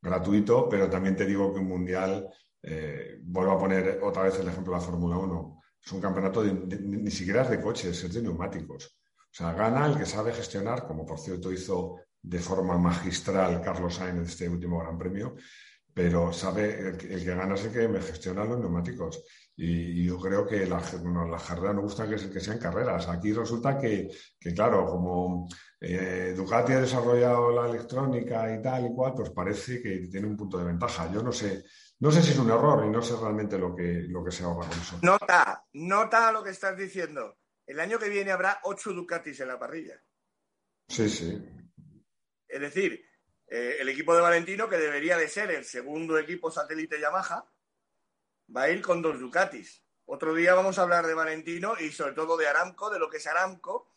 gratuito, 0.00 0.68
pero 0.68 0.88
también 0.88 1.16
te 1.16 1.26
digo 1.26 1.52
que 1.52 1.58
un 1.58 1.68
mundial, 1.70 2.28
eh, 2.62 3.18
vuelvo 3.22 3.50
a 3.50 3.58
poner 3.58 3.98
otra 4.04 4.22
vez 4.22 4.38
el 4.38 4.46
ejemplo 4.46 4.74
de 4.74 4.78
la 4.78 4.86
Fórmula 4.86 5.18
1, 5.18 5.60
es 5.84 5.90
un 5.90 6.00
campeonato 6.00 6.44
ni 6.44 7.10
siquiera 7.10 7.42
es 7.42 7.50
de 7.50 7.60
coches, 7.60 8.04
es 8.04 8.14
de 8.14 8.22
neumáticos. 8.22 8.96
O 9.12 9.34
sea, 9.34 9.52
gana 9.54 9.86
el 9.86 9.98
que 9.98 10.06
sabe 10.06 10.32
gestionar, 10.32 10.86
como 10.86 11.04
por 11.04 11.18
cierto 11.18 11.50
hizo 11.50 11.96
de 12.26 12.40
forma 12.40 12.76
magistral 12.76 13.62
Carlos 13.62 13.94
Sainz 13.94 14.28
este 14.28 14.48
último 14.48 14.80
Gran 14.80 14.98
Premio, 14.98 15.36
pero 15.94 16.32
sabe, 16.32 16.80
el, 16.80 17.12
el 17.12 17.24
que 17.24 17.34
gana 17.34 17.54
es 17.54 17.64
el 17.64 17.72
que 17.72 17.88
me 17.88 18.02
gestiona 18.02 18.44
los 18.44 18.58
neumáticos. 18.58 19.22
Y, 19.58 20.02
y 20.02 20.04
yo 20.04 20.18
creo 20.18 20.46
que 20.46 20.66
la, 20.66 20.82
bueno, 21.00 21.26
la 21.26 21.38
carrera 21.38 21.72
no 21.72 21.82
gusta 21.82 22.06
que, 22.06 22.16
que, 22.28 22.40
sean 22.40 22.58
carreras. 22.58 23.08
Aquí 23.08 23.32
resulta 23.32 23.78
que, 23.78 24.10
que 24.38 24.52
claro, 24.52 24.84
como 24.84 25.48
eh, 25.80 26.34
Ducati 26.36 26.72
ha 26.74 26.80
desarrollado 26.80 27.52
la 27.52 27.70
electrónica 27.70 28.54
y 28.54 28.60
tal 28.60 28.86
y 28.86 28.94
cual, 28.94 29.14
pues 29.14 29.30
parece 29.30 29.80
que 29.80 30.08
tiene 30.10 30.26
un 30.26 30.36
punto 30.36 30.58
de 30.58 30.64
ventaja. 30.64 31.10
Yo 31.10 31.22
no 31.22 31.32
sé, 31.32 31.64
no 32.00 32.10
sé 32.10 32.22
si 32.22 32.32
es 32.32 32.38
un 32.38 32.50
error 32.50 32.84
y 32.84 32.90
no 32.90 33.00
sé 33.00 33.14
realmente 33.16 33.56
lo 33.56 33.74
que, 33.74 34.04
lo 34.08 34.22
que 34.22 34.32
se 34.32 34.44
ahorra 34.44 34.68
con 34.68 34.78
eso. 34.78 34.98
Nota, 35.00 35.64
nota 35.72 36.32
lo 36.32 36.42
que 36.42 36.50
estás 36.50 36.76
diciendo. 36.76 37.38
El 37.64 37.80
año 37.80 37.98
que 37.98 38.10
viene 38.10 38.32
habrá 38.32 38.60
ocho 38.64 38.92
Ducatis 38.92 39.40
en 39.40 39.48
la 39.48 39.58
parrilla. 39.58 39.94
Sí, 40.88 41.08
sí. 41.08 41.65
Es 42.56 42.62
decir, 42.62 43.06
eh, 43.48 43.76
el 43.80 43.88
equipo 43.90 44.14
de 44.14 44.22
Valentino, 44.22 44.66
que 44.66 44.78
debería 44.78 45.18
de 45.18 45.28
ser 45.28 45.50
el 45.50 45.62
segundo 45.66 46.18
equipo 46.18 46.50
satélite 46.50 46.98
Yamaha, 46.98 47.46
va 48.56 48.62
a 48.62 48.70
ir 48.70 48.80
con 48.80 49.02
dos 49.02 49.20
Ducatis. 49.20 49.82
Otro 50.06 50.34
día 50.34 50.54
vamos 50.54 50.78
a 50.78 50.82
hablar 50.82 51.06
de 51.06 51.12
Valentino 51.12 51.74
y 51.78 51.92
sobre 51.92 52.14
todo 52.14 52.38
de 52.38 52.48
Aramco, 52.48 52.88
de 52.88 52.98
lo 52.98 53.10
que 53.10 53.18
es 53.18 53.26
Aramco. 53.26 53.92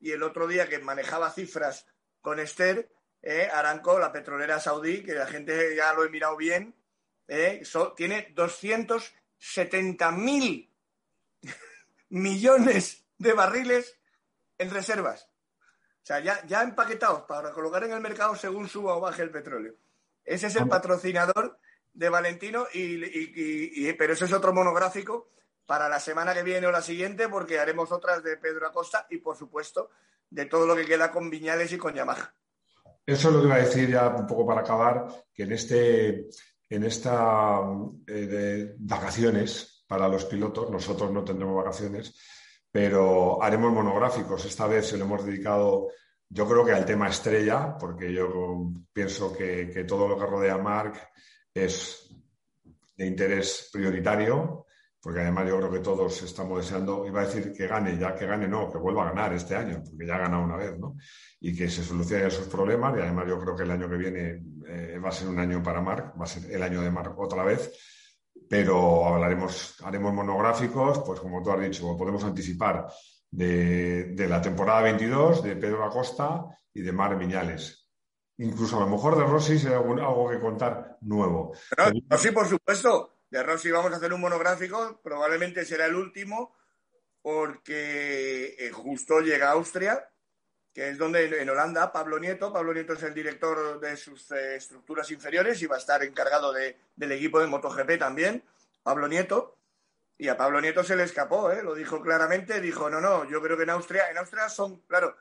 Y 0.00 0.10
el 0.10 0.24
otro 0.24 0.48
día 0.48 0.68
que 0.68 0.80
manejaba 0.80 1.30
cifras 1.30 1.86
con 2.20 2.40
Esther, 2.40 2.90
eh, 3.22 3.48
Aramco, 3.52 4.00
la 4.00 4.10
petrolera 4.10 4.58
saudí, 4.58 5.04
que 5.04 5.14
la 5.14 5.28
gente 5.28 5.76
ya 5.76 5.92
lo 5.92 6.04
he 6.04 6.10
mirado 6.10 6.36
bien, 6.36 6.74
eh, 7.28 7.60
so, 7.64 7.92
tiene 7.92 8.32
270 8.34 10.10
mil 10.10 10.68
millones 12.08 13.04
de 13.18 13.32
barriles 13.32 13.96
en 14.58 14.70
reservas. 14.70 15.31
O 16.02 16.04
sea, 16.04 16.18
ya, 16.18 16.44
ya 16.46 16.62
empaquetados 16.62 17.22
para 17.22 17.52
colocar 17.52 17.84
en 17.84 17.92
el 17.92 18.00
mercado 18.00 18.34
según 18.34 18.68
suba 18.68 18.96
o 18.96 19.00
baje 19.00 19.22
el 19.22 19.30
petróleo. 19.30 19.74
Ese 20.24 20.48
es 20.48 20.56
el 20.56 20.68
patrocinador 20.68 21.58
de 21.92 22.08
Valentino, 22.08 22.66
y, 22.72 23.92
pero 23.92 24.12
eso 24.12 24.24
es 24.24 24.32
otro 24.32 24.52
monográfico 24.52 25.28
para 25.66 25.88
la 25.88 26.00
semana 26.00 26.34
que 26.34 26.42
viene 26.42 26.66
o 26.66 26.72
la 26.72 26.82
siguiente, 26.82 27.28
porque 27.28 27.60
haremos 27.60 27.92
otras 27.92 28.22
de 28.22 28.36
Pedro 28.36 28.66
Acosta 28.66 29.06
y, 29.10 29.18
por 29.18 29.36
supuesto, 29.36 29.90
de 30.28 30.46
todo 30.46 30.66
lo 30.66 30.74
que 30.74 30.86
queda 30.86 31.10
con 31.10 31.30
Viñales 31.30 31.72
y 31.72 31.78
con 31.78 31.94
Yamaha. 31.94 32.34
Eso 33.06 33.28
es 33.28 33.34
lo 33.34 33.40
que 33.40 33.46
iba 33.46 33.56
a 33.56 33.64
decir 33.64 33.90
ya 33.90 34.08
un 34.08 34.26
poco 34.26 34.46
para 34.46 34.62
acabar, 34.62 35.06
que 35.32 35.44
en 35.44 35.52
este 35.52 36.28
en 36.68 36.84
esta 36.84 37.60
eh, 38.06 38.74
vacaciones 38.78 39.84
para 39.86 40.08
los 40.08 40.24
pilotos, 40.24 40.70
nosotros 40.70 41.12
no 41.12 41.22
tendremos 41.22 41.54
vacaciones, 41.54 42.14
pero 42.72 43.42
haremos 43.42 43.70
monográficos. 43.72 44.46
Esta 44.46 44.66
vez 44.66 44.88
se 44.88 44.96
lo 44.96 45.04
hemos 45.04 45.24
dedicado, 45.24 45.88
yo 46.28 46.48
creo 46.48 46.64
que 46.64 46.72
al 46.72 46.86
tema 46.86 47.08
estrella, 47.08 47.76
porque 47.78 48.12
yo 48.12 48.72
pienso 48.92 49.32
que, 49.36 49.84
todo 49.86 50.08
lo 50.08 50.18
que 50.18 50.26
rodea 50.26 50.54
a 50.54 50.58
Marc 50.58 50.96
es 51.54 52.08
de 52.96 53.06
interés 53.06 53.68
prioritario 53.72 54.66
porque 55.02 55.20
además 55.20 55.48
yo 55.48 55.58
creo 55.58 55.72
que 55.72 55.80
todos 55.80 56.22
estamos 56.22 56.58
deseando, 56.58 57.04
iba 57.04 57.22
a 57.22 57.26
decir 57.26 57.52
que 57.52 57.66
gane, 57.66 57.98
ya 57.98 58.14
que 58.14 58.24
gane 58.24 58.46
no, 58.46 58.70
que 58.70 58.78
vuelva 58.78 59.02
a 59.02 59.12
ganar 59.12 59.32
este 59.32 59.56
año, 59.56 59.82
porque 59.84 60.06
ya 60.06 60.14
ha 60.14 60.18
ganado 60.18 60.44
una 60.44 60.56
vez, 60.56 60.78
¿no? 60.78 60.96
Y 61.40 61.56
que 61.56 61.68
se 61.68 61.82
solucionen 61.82 62.28
esos 62.28 62.46
problemas, 62.46 62.96
y 62.96 63.00
además 63.00 63.26
yo 63.26 63.36
creo 63.40 63.56
que 63.56 63.64
el 63.64 63.72
año 63.72 63.90
que 63.90 63.96
viene 63.96 64.40
eh, 64.64 65.00
va 65.04 65.08
a 65.08 65.12
ser 65.12 65.26
un 65.26 65.40
año 65.40 65.60
para 65.60 65.80
Marc, 65.80 66.14
va 66.16 66.22
a 66.22 66.28
ser 66.28 66.48
el 66.52 66.62
año 66.62 66.80
de 66.82 66.92
Marc 66.92 67.18
otra 67.18 67.42
vez, 67.42 67.72
pero 68.52 69.06
hablaremos, 69.06 69.82
haremos 69.82 70.12
monográficos, 70.12 70.98
pues 71.06 71.20
como 71.20 71.42
tú 71.42 71.52
has 71.52 71.60
dicho, 71.62 71.96
podemos 71.96 72.22
anticipar 72.22 72.86
de, 73.30 74.14
la 74.28 74.42
temporada 74.42 74.82
22, 74.82 75.42
de 75.42 75.56
Pedro 75.56 75.82
Acosta 75.82 76.44
y 76.74 76.82
de 76.82 76.92
Mar 76.92 77.16
Miñales. 77.16 77.88
Incluso 78.36 78.76
a 78.76 78.80
lo 78.80 78.88
mejor 78.88 79.16
de 79.16 79.24
Rossi 79.24 79.58
si 79.58 79.68
hay 79.68 79.72
algo 79.72 80.28
que 80.28 80.38
contar 80.38 80.98
nuevo. 81.00 81.54
sí, 82.18 82.30
por 82.30 82.46
supuesto 82.46 83.20
de 83.30 83.42
Rossi 83.42 83.70
vamos 83.70 83.90
a 83.94 83.96
hacer 83.96 84.12
un 84.12 84.20
monográfico, 84.20 85.00
probablemente 85.02 85.64
será 85.64 85.86
el 85.86 85.94
último, 85.94 86.54
porque 87.22 88.54
eh, 88.58 88.70
justo 88.70 89.20
llega 89.20 89.48
a 89.48 89.52
Austria, 89.52 90.11
que 90.72 90.88
es 90.88 90.98
donde 90.98 91.42
en 91.42 91.50
Holanda, 91.50 91.92
Pablo 91.92 92.18
Nieto, 92.18 92.52
Pablo 92.52 92.72
Nieto 92.72 92.94
es 92.94 93.02
el 93.02 93.12
director 93.12 93.78
de 93.78 93.96
sus 93.96 94.30
eh, 94.30 94.56
estructuras 94.56 95.10
inferiores 95.10 95.60
y 95.60 95.66
va 95.66 95.76
a 95.76 95.78
estar 95.78 96.02
encargado 96.02 96.52
del 96.52 97.12
equipo 97.12 97.40
de 97.40 97.46
MotoGP 97.46 97.98
también, 97.98 98.42
Pablo 98.82 99.06
Nieto. 99.08 99.58
Y 100.16 100.28
a 100.28 100.36
Pablo 100.36 100.60
Nieto 100.60 100.84
se 100.84 100.94
le 100.94 101.02
escapó, 101.02 101.50
¿eh? 101.50 101.62
lo 101.62 101.74
dijo 101.74 102.00
claramente, 102.00 102.60
dijo, 102.60 102.88
no, 102.88 103.00
no, 103.00 103.28
yo 103.28 103.42
creo 103.42 103.56
que 103.56 103.64
en 103.64 103.70
Austria, 103.70 104.08
en 104.10 104.18
Austria 104.18 104.48
son, 104.48 104.80
claro, 104.82 105.16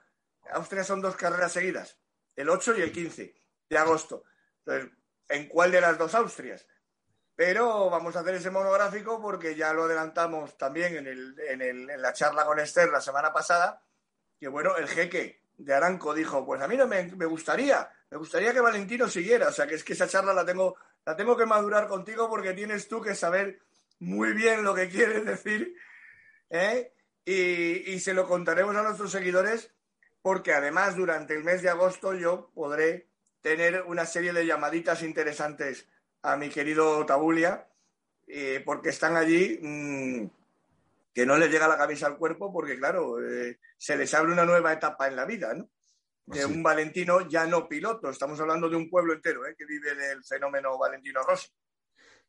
Austria 0.51 0.83
son 0.83 1.01
dos 1.01 1.15
carreras 1.15 1.51
seguidas, 1.51 1.97
el 2.35 2.49
8 2.49 2.77
y 2.77 2.81
el 2.81 2.91
15 2.91 3.33
de 3.69 3.77
agosto. 3.77 4.23
Entonces, 4.59 4.91
¿en 5.29 5.47
cuál 5.47 5.71
de 5.71 5.81
las 5.81 5.97
dos 5.97 6.13
Austrias? 6.13 6.67
Pero 7.35 7.89
vamos 7.89 8.15
a 8.15 8.19
hacer 8.19 8.35
ese 8.35 8.51
monográfico 8.51 9.19
porque 9.19 9.55
ya 9.55 9.73
lo 9.73 9.85
adelantamos 9.85 10.55
también 10.57 10.95
en, 10.95 11.07
el, 11.07 11.39
en, 11.39 11.61
en 11.61 12.01
la 12.01 12.13
charla 12.13 12.45
con 12.45 12.59
Esther 12.59 12.89
la 12.89 13.01
semana 13.01 13.33
pasada, 13.33 13.81
que 14.39 14.49
bueno, 14.49 14.77
el 14.77 14.87
jeque 14.87 15.40
de 15.63 15.73
Aranco 15.73 16.13
dijo, 16.13 16.45
pues 16.45 16.61
a 16.61 16.67
mí 16.67 16.77
no 16.77 16.87
me, 16.87 17.03
me, 17.15 17.25
gustaría, 17.25 17.89
me 18.09 18.17
gustaría 18.17 18.53
que 18.53 18.61
Valentino 18.61 19.07
siguiera, 19.07 19.49
o 19.49 19.51
sea 19.51 19.67
que 19.67 19.75
es 19.75 19.83
que 19.83 19.93
esa 19.93 20.07
charla 20.07 20.33
la 20.33 20.45
tengo, 20.45 20.75
la 21.05 21.15
tengo 21.15 21.37
que 21.37 21.45
madurar 21.45 21.87
contigo 21.87 22.29
porque 22.29 22.53
tienes 22.53 22.87
tú 22.87 23.01
que 23.01 23.15
saber 23.15 23.59
muy 23.99 24.33
bien 24.33 24.63
lo 24.63 24.73
que 24.73 24.89
quieres 24.89 25.25
decir, 25.25 25.75
¿eh? 26.49 26.93
y, 27.25 27.91
y 27.91 27.99
se 27.99 28.13
lo 28.13 28.27
contaremos 28.27 28.75
a 28.75 28.83
nuestros 28.83 29.11
seguidores 29.11 29.71
porque 30.21 30.53
además 30.53 30.95
durante 30.95 31.35
el 31.35 31.43
mes 31.43 31.61
de 31.61 31.69
agosto 31.69 32.13
yo 32.13 32.51
podré 32.53 33.07
tener 33.41 33.83
una 33.87 34.05
serie 34.05 34.33
de 34.33 34.45
llamaditas 34.45 35.01
interesantes 35.01 35.87
a 36.21 36.37
mi 36.37 36.49
querido 36.49 37.05
Tabulia, 37.05 37.67
eh, 38.27 38.61
porque 38.63 38.89
están 38.89 39.15
allí 39.15 39.59
mm, 39.61 40.25
que 41.13 41.25
no 41.25 41.37
les 41.37 41.51
llega 41.51 41.67
la 41.67 41.77
camisa 41.77 42.07
al 42.07 42.17
cuerpo, 42.17 42.51
porque 42.51 42.77
claro, 42.77 43.21
eh, 43.21 43.59
se 43.77 43.95
les 43.95 44.13
abre 44.13 44.31
una 44.31 44.45
nueva 44.45 44.73
etapa 44.73 45.07
en 45.07 45.15
la 45.15 45.25
vida, 45.25 45.53
¿no? 45.53 45.69
De 46.25 46.45
un 46.45 46.63
Valentino 46.63 47.27
ya 47.27 47.45
no 47.45 47.67
piloto. 47.67 48.09
Estamos 48.09 48.39
hablando 48.39 48.69
de 48.69 48.77
un 48.77 48.89
pueblo 48.89 49.13
entero 49.13 49.45
¿eh? 49.45 49.55
que 49.57 49.65
vive 49.65 49.95
del 49.95 50.23
fenómeno 50.23 50.77
Valentino 50.77 51.21
Rossi. 51.23 51.49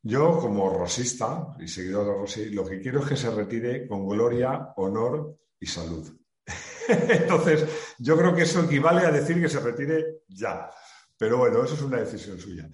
Yo, 0.03 0.39
como 0.41 0.77
rosista 0.77 1.55
y 1.61 1.69
seguidor 1.69 2.07
de 2.07 2.13
Rossi, 2.13 2.51
lo 2.51 2.67
que 2.67 2.81
quiero 2.81 3.01
es 3.01 3.09
que 3.11 3.17
se 3.17 3.31
retire 3.31 3.87
con 3.87 4.09
gloria, 4.09 4.73
honor 4.77 5.37
y 5.61 5.67
salud. 5.67 6.11
Entonces, 6.89 7.95
yo 7.99 8.17
creo 8.17 8.35
que 8.35 8.43
eso 8.43 8.65
equivale 8.65 9.07
a 9.07 9.13
decir 9.13 9.41
que 9.41 9.49
se 9.49 9.61
retire 9.61 10.23
ya. 10.27 10.69
Pero 11.17 11.37
bueno, 11.37 11.63
eso 11.63 11.75
es 11.75 11.83
una 11.83 12.01
decisión 12.01 12.41
suya. 12.41 12.69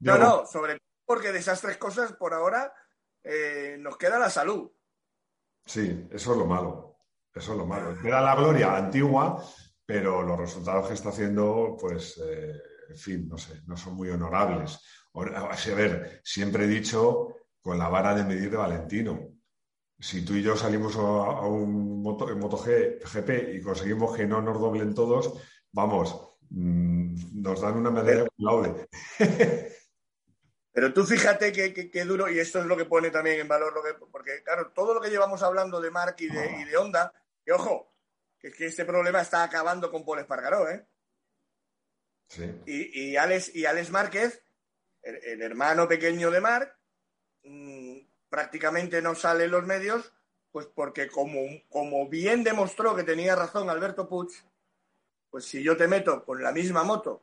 No, 0.00 0.18
no, 0.18 0.44
sobre 0.44 0.74
todo 0.74 0.84
porque 1.04 1.32
de 1.32 1.38
esas 1.38 1.60
tres 1.60 1.76
cosas 1.76 2.12
por 2.14 2.34
ahora 2.34 2.72
eh, 3.22 3.76
nos 3.78 3.96
queda 3.96 4.18
la 4.18 4.30
salud. 4.30 4.70
Sí, 5.64 6.06
eso 6.10 6.32
es 6.32 6.38
lo 6.38 6.46
malo. 6.46 6.98
Eso 7.34 7.52
es 7.52 7.58
lo 7.58 7.66
malo. 7.66 8.00
Queda 8.00 8.20
la 8.20 8.36
gloria 8.36 8.76
antigua, 8.76 9.42
pero 9.84 10.22
los 10.22 10.38
resultados 10.38 10.88
que 10.88 10.94
está 10.94 11.08
haciendo, 11.08 11.76
pues, 11.80 12.18
eh, 12.18 12.52
en 12.90 12.96
fin, 12.96 13.28
no 13.28 13.38
sé, 13.38 13.62
no 13.66 13.76
son 13.76 13.94
muy 13.94 14.10
honorables. 14.10 14.78
A 15.14 15.74
ver, 15.74 16.20
siempre 16.24 16.64
he 16.64 16.68
dicho 16.68 17.28
con 17.60 17.78
la 17.78 17.88
vara 17.88 18.14
de 18.14 18.24
medir 18.24 18.50
de 18.50 18.56
Valentino. 18.56 19.20
Si 19.98 20.24
tú 20.24 20.34
y 20.34 20.42
yo 20.42 20.56
salimos 20.56 20.96
a, 20.96 21.46
un 21.46 22.02
moto, 22.02 22.28
en 22.30 22.38
MotoGP 22.38 23.54
y 23.54 23.62
conseguimos 23.62 24.16
que 24.16 24.26
no 24.26 24.42
nos 24.42 24.60
doblen 24.60 24.94
todos, 24.94 25.32
vamos, 25.72 26.36
mm, 26.50 27.40
nos 27.42 27.60
dan 27.60 27.76
una 27.78 27.90
medalla 27.90 28.26
con 28.26 28.44
laude. 28.44 28.88
Pero 30.74 30.92
tú 30.92 31.06
fíjate 31.06 31.52
qué 31.52 32.04
duro, 32.04 32.28
y 32.28 32.40
esto 32.40 32.58
es 32.58 32.66
lo 32.66 32.76
que 32.76 32.84
pone 32.84 33.10
también 33.10 33.38
en 33.38 33.46
valor, 33.46 33.72
lo 33.72 33.80
que, 33.80 33.94
porque 34.10 34.42
claro, 34.42 34.72
todo 34.72 34.92
lo 34.92 35.00
que 35.00 35.08
llevamos 35.08 35.40
hablando 35.44 35.80
de 35.80 35.92
Mark 35.92 36.16
y 36.18 36.26
de, 36.26 36.50
y 36.60 36.64
de 36.64 36.76
Honda, 36.76 37.14
que 37.44 37.52
ojo, 37.52 37.94
que 38.40 38.48
es 38.48 38.56
que 38.56 38.66
este 38.66 38.84
problema 38.84 39.20
está 39.20 39.44
acabando 39.44 39.88
con 39.88 40.04
Paul 40.04 40.18
Espargaró, 40.18 40.68
¿eh? 40.68 40.84
Sí. 42.26 42.60
Y, 42.66 43.02
y, 43.02 43.16
Alex, 43.16 43.54
y 43.54 43.66
Alex 43.66 43.90
Márquez, 43.90 44.42
el, 45.02 45.42
hermano 45.42 45.86
pequeño 45.86 46.32
de 46.32 46.40
Mark, 46.40 46.76
mm, 47.44 47.98
prácticamente 48.28 49.00
no 49.00 49.14
sale 49.14 49.44
en 49.44 49.52
los 49.52 49.64
medios, 49.64 50.12
pues 50.50 50.66
porque 50.66 51.06
como, 51.06 51.38
como 51.68 52.08
bien 52.08 52.42
demostró 52.42 52.96
que 52.96 53.04
tenía 53.04 53.36
razón 53.36 53.70
Alberto 53.70 54.08
Puig, 54.08 54.30
pues 55.30 55.44
si 55.44 55.62
yo 55.62 55.76
te 55.76 55.86
meto 55.86 56.24
con 56.24 56.42
la 56.42 56.50
misma 56.50 56.82
moto 56.82 57.22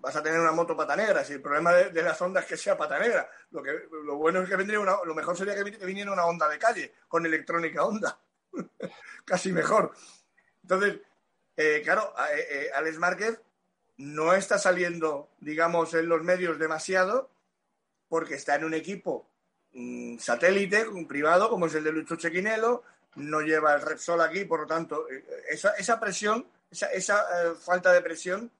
vas 0.00 0.16
a 0.16 0.22
tener 0.22 0.40
una 0.40 0.52
moto 0.52 0.76
pata 0.76 0.96
negra. 0.96 1.24
Si 1.24 1.34
el 1.34 1.42
problema 1.42 1.72
de, 1.72 2.02
las 2.02 2.20
ondas 2.20 2.44
es 2.44 2.48
que 2.48 2.56
sea 2.56 2.76
pata 2.76 2.98
negra, 2.98 3.28
lo, 3.50 3.62
que, 3.62 3.88
lo 4.04 4.16
bueno 4.16 4.42
es 4.42 4.48
que 4.48 4.56
vendría 4.56 4.80
una, 4.80 4.96
lo 5.04 5.14
mejor 5.14 5.36
sería 5.36 5.54
que 5.54 5.86
viniera 5.86 6.12
una 6.12 6.26
onda 6.26 6.48
de 6.48 6.58
calle 6.58 6.94
con 7.08 7.24
electrónica 7.24 7.84
onda. 7.84 8.18
Casi 9.24 9.52
mejor. 9.52 9.92
Entonces, 10.62 11.00
eh, 11.56 11.80
claro, 11.82 12.14
eh, 12.32 12.46
eh, 12.50 12.70
Alex 12.74 12.98
Márquez 12.98 13.40
no 13.96 14.34
está 14.34 14.58
saliendo, 14.58 15.30
digamos, 15.40 15.94
en 15.94 16.08
los 16.08 16.22
medios 16.22 16.58
demasiado 16.58 17.30
porque 18.08 18.34
está 18.34 18.56
en 18.56 18.64
un 18.64 18.74
equipo 18.74 19.30
mm, 19.72 20.18
satélite, 20.18 20.88
un 20.88 21.06
privado, 21.06 21.48
como 21.48 21.66
es 21.66 21.74
el 21.74 21.84
de 21.84 21.92
Lucho 21.92 22.16
Chequinelo, 22.16 22.82
no 23.16 23.40
lleva 23.40 23.74
el 23.74 23.82
Repsol 23.82 24.20
aquí, 24.20 24.44
por 24.44 24.60
lo 24.60 24.66
tanto, 24.66 25.06
esa, 25.48 25.70
esa 25.72 25.98
presión, 25.98 26.46
esa 26.70 27.24
falta 27.60 27.92
de 27.92 28.00
presión 28.02 28.50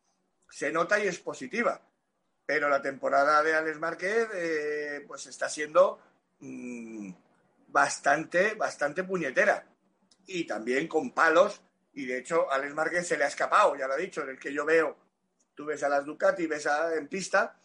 se 0.50 0.72
nota 0.72 0.98
y 0.98 1.06
es 1.06 1.18
positiva. 1.18 1.80
Pero 2.44 2.68
la 2.68 2.82
temporada 2.82 3.42
de 3.42 3.54
Alex 3.54 3.78
Márquez 3.78 4.28
eh, 4.34 5.04
pues 5.06 5.26
está 5.26 5.48
siendo 5.48 6.00
mm, 6.40 7.12
bastante, 7.68 8.54
bastante 8.54 9.04
puñetera. 9.04 9.64
Y 10.26 10.46
también 10.46 10.88
con 10.88 11.12
palos. 11.12 11.62
Y 11.92 12.06
de 12.06 12.18
hecho, 12.18 12.50
Alex 12.50 12.74
Márquez 12.74 13.06
se 13.06 13.16
le 13.16 13.24
ha 13.24 13.28
escapado, 13.28 13.76
ya 13.76 13.86
lo 13.86 13.94
ha 13.94 13.96
dicho, 13.96 14.22
en 14.22 14.30
el 14.30 14.38
que 14.38 14.52
yo 14.52 14.64
veo, 14.64 14.96
tú 15.54 15.64
ves 15.64 15.82
a 15.82 15.88
las 15.88 16.04
Ducati, 16.04 16.46
ves 16.46 16.66
a, 16.66 16.94
en 16.94 17.08
pista, 17.08 17.56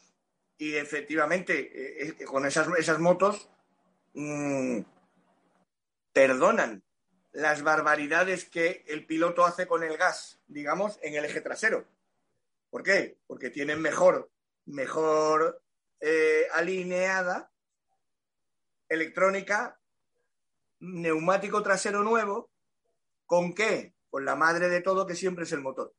y 0.57 0.75
efectivamente, 0.75 1.53
eh, 1.59 2.15
eh, 2.19 2.25
con 2.25 2.45
esas, 2.45 2.67
esas 2.77 2.99
motos, 2.99 3.49
mm, 4.13 4.79
perdonan 6.11 6.81
las 7.33 7.61
barbaridades 7.61 8.45
que 8.45 8.83
el 8.87 9.05
piloto 9.05 9.45
hace 9.45 9.67
con 9.67 9.83
el 9.83 9.97
gas, 9.97 10.39
digamos, 10.47 10.97
en 11.01 11.15
el 11.15 11.25
eje 11.25 11.41
trasero. 11.41 11.85
¿Por 12.69 12.83
qué? 12.83 13.17
Porque 13.27 13.49
tienen 13.49 13.81
mejor, 13.81 14.29
mejor 14.65 15.61
eh, 15.99 16.47
alineada 16.53 17.51
electrónica, 18.89 19.79
neumático 20.79 21.63
trasero 21.63 22.03
nuevo, 22.03 22.51
¿con 23.25 23.53
qué? 23.53 23.95
Con 24.09 24.25
la 24.25 24.35
madre 24.35 24.69
de 24.69 24.81
todo 24.81 25.07
que 25.07 25.15
siempre 25.15 25.45
es 25.45 25.51
el 25.51 25.61
motor. 25.61 25.93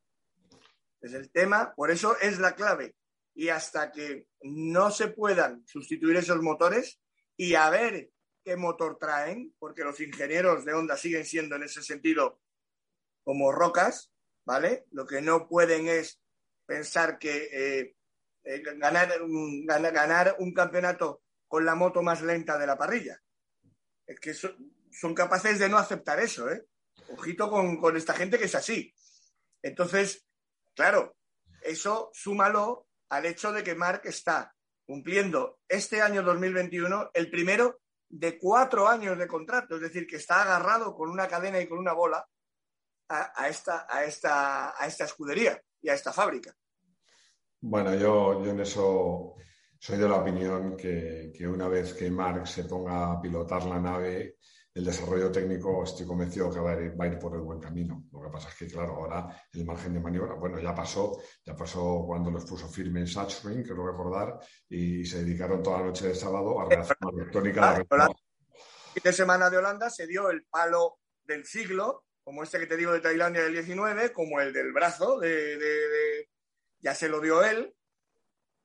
Es 1.01 1.13
el 1.13 1.31
tema, 1.31 1.73
por 1.75 1.91
eso 1.91 2.17
es 2.19 2.39
la 2.39 2.55
clave. 2.55 2.95
Y 3.35 3.49
hasta 3.49 3.91
que 3.91 4.27
no 4.41 4.89
se 4.89 5.09
puedan 5.09 5.65
sustituir 5.67 6.17
esos 6.17 6.41
motores 6.41 6.99
y 7.35 7.53
a 7.55 7.69
ver 7.69 8.09
qué 8.43 8.55
motor 8.55 8.97
traen, 8.97 9.53
porque 9.59 9.83
los 9.83 9.99
ingenieros 9.99 10.65
de 10.65 10.73
Honda 10.73 10.97
siguen 10.97 11.25
siendo 11.25 11.55
en 11.55 11.63
ese 11.63 11.83
sentido 11.83 12.39
como 13.23 13.51
rocas, 13.51 14.11
¿vale? 14.45 14.85
Lo 14.91 15.05
que 15.05 15.21
no 15.21 15.47
pueden 15.47 15.87
es 15.87 16.21
pensar 16.67 17.17
que 17.17 17.49
eh, 17.51 17.95
eh, 18.43 18.61
ganar, 18.77 19.09
ganar, 19.65 20.35
un 20.39 20.53
campeonato 20.53 21.23
con 21.47 21.65
la 21.65 21.73
moto 21.73 22.03
más 22.03 22.21
lenta 22.21 22.57
de 22.57 22.67
la 22.67 22.77
parrilla. 22.77 23.19
Es 24.05 24.19
que 24.19 24.33
son, 24.33 25.15
capaces 25.15 25.57
de 25.57 25.69
no 25.69 25.77
aceptar 25.77 26.19
eso, 26.19 26.51
¿eh? 26.51 26.65
Ojito 27.09 27.49
con, 27.49 27.77
con 27.77 27.95
esta 27.95 28.13
gente 28.13 28.37
que 28.37 28.45
es 28.45 28.55
así. 28.55 28.93
Entonces, 29.61 30.27
claro, 30.75 31.15
eso 31.61 32.11
súmalo 32.13 32.87
al 33.09 33.25
hecho 33.25 33.51
de 33.53 33.63
que 33.63 33.75
Mark 33.75 34.01
está 34.03 34.53
cumpliendo 34.85 35.59
este 35.67 36.01
año 36.01 36.21
2021 36.21 37.11
el 37.13 37.29
primero 37.29 37.79
de 38.09 38.37
cuatro 38.37 38.87
años 38.87 39.17
de 39.17 39.27
contrato, 39.27 39.75
es 39.75 39.81
decir, 39.81 40.07
que 40.07 40.15
está 40.17 40.41
agarrado 40.41 40.95
con 40.95 41.09
una 41.09 41.27
cadena 41.27 41.59
y 41.59 41.67
con 41.67 41.77
una 41.77 41.93
bola 41.93 42.25
a, 43.09 43.47
esta, 43.47 43.87
a, 43.89 44.03
esta, 44.03 44.81
a 44.81 44.85
esta 44.85 45.05
escudería 45.05 45.61
y 45.87 45.89
a 45.89 45.93
esta 45.93 46.11
fábrica. 46.11 46.53
Bueno, 47.61 47.95
yo, 47.95 48.43
yo 48.43 48.51
en 48.51 48.59
eso 48.59 49.35
soy 49.79 49.97
de 49.97 50.09
la 50.09 50.17
opinión 50.17 50.75
que, 50.75 51.31
que, 51.33 51.47
una 51.47 51.69
vez 51.69 51.93
que 51.93 52.11
Mark 52.11 52.45
se 52.45 52.65
ponga 52.65 53.13
a 53.13 53.21
pilotar 53.21 53.63
la 53.65 53.79
nave, 53.79 54.35
el 54.73 54.83
desarrollo 54.83 55.31
técnico 55.31 55.85
estoy 55.85 56.05
convencido 56.05 56.51
que 56.51 56.59
va 56.59 56.73
a, 56.73 57.07
ir, 57.07 57.17
por 57.17 57.35
el 57.35 57.41
buen 57.41 57.61
camino. 57.61 58.03
Lo 58.11 58.21
que 58.21 58.29
pasa 58.29 58.49
es 58.49 58.55
que, 58.55 58.67
claro, 58.67 58.95
ahora 58.95 59.27
el 59.53 59.65
margen 59.65 59.93
de 59.93 60.01
maniobra, 60.01 60.33
bueno, 60.33 60.59
ya 60.59 60.75
pasó, 60.75 61.21
ya 61.45 61.55
pasó 61.55 62.03
cuando 62.05 62.29
los 62.31 62.43
puso 62.43 62.67
firme 62.67 62.99
en 62.99 63.07
Satchwing, 63.07 63.63
creo 63.63 63.87
recordar, 63.87 64.37
y 64.67 65.05
se 65.05 65.23
dedicaron 65.23 65.63
toda 65.63 65.79
la 65.79 65.85
noche 65.85 66.09
de 66.09 66.15
sábado 66.15 66.59
a 66.59 66.65
redacción 66.65 67.15
electrónica. 67.15 67.85
La 67.89 68.07
fin 68.07 69.03
de 69.03 69.13
semana 69.13 69.49
de 69.49 69.57
Holanda 69.57 69.89
se 69.89 70.05
dio 70.05 70.29
el 70.29 70.43
palo 70.43 70.99
del 71.23 71.45
siglo, 71.45 72.06
como 72.27 72.43
este 72.43 72.59
que 72.59 72.67
te 72.67 72.75
digo 72.75 72.91
de 72.91 72.99
Tailandia 72.99 73.41
del 73.41 73.53
19, 73.53 74.11
como 74.11 74.41
el 74.41 74.51
del 74.51 74.73
brazo, 74.73 75.17
de, 75.17 76.27
ya 76.81 76.93
se 76.93 77.07
lo 77.07 77.21
dio 77.21 77.41
él, 77.41 77.73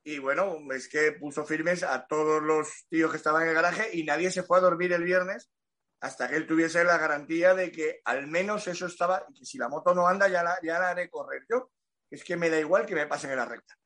y 0.02 0.18
bueno, 0.18 0.58
es 0.74 0.88
que 0.88 1.12
puso 1.12 1.44
firmes 1.44 1.84
a 1.84 2.08
todos 2.08 2.42
los 2.42 2.86
tíos 2.88 3.12
que 3.12 3.18
estaban 3.18 3.44
en 3.44 3.50
el 3.50 3.54
garaje 3.54 3.90
y 3.92 4.02
nadie 4.02 4.32
se 4.32 4.42
fue 4.42 4.58
a 4.58 4.62
dormir 4.62 4.92
el 4.92 5.04
viernes 5.04 5.52
hasta 6.00 6.28
que 6.28 6.34
él 6.34 6.48
tuviese 6.48 6.82
la 6.82 6.98
garantía 6.98 7.54
de 7.54 7.70
que 7.70 8.00
al 8.04 8.26
menos 8.26 8.66
eso 8.66 8.86
estaba, 8.86 9.24
y 9.28 9.38
que 9.38 9.44
si 9.44 9.58
la 9.58 9.68
moto 9.68 9.94
no 9.94 10.08
anda 10.08 10.26
ya 10.26 10.42
la, 10.42 10.58
ya 10.60 10.80
la 10.80 10.90
haré 10.90 11.08
correr 11.08 11.44
yo. 11.48 11.70
Es 12.10 12.24
que 12.24 12.36
me 12.36 12.50
da 12.50 12.58
igual 12.58 12.84
que 12.84 12.96
me 12.96 13.06
pasen 13.06 13.30
en 13.30 13.36
la 13.36 13.44
recta. 13.44 13.78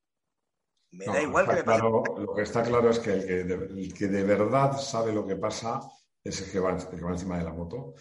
Me 0.92 1.04
da 1.04 1.20
igual 1.20 1.46
que 1.46 1.56
me 1.56 1.64
pasen. 1.64 1.84
Lo 1.84 2.34
que 2.34 2.42
está 2.42 2.62
claro 2.62 2.88
es 2.88 2.98
que 2.98 3.12
el, 3.12 3.92
que 3.92 4.06
de, 4.06 4.24
verdad 4.24 4.78
sabe 4.78 5.12
lo 5.12 5.26
que 5.26 5.36
pasa 5.36 5.82
es 6.24 6.40
el 6.40 6.50
que 6.50 6.60
va, 6.60 6.70
encima 6.70 7.36
de 7.36 7.44
la 7.44 7.52
moto 7.52 7.92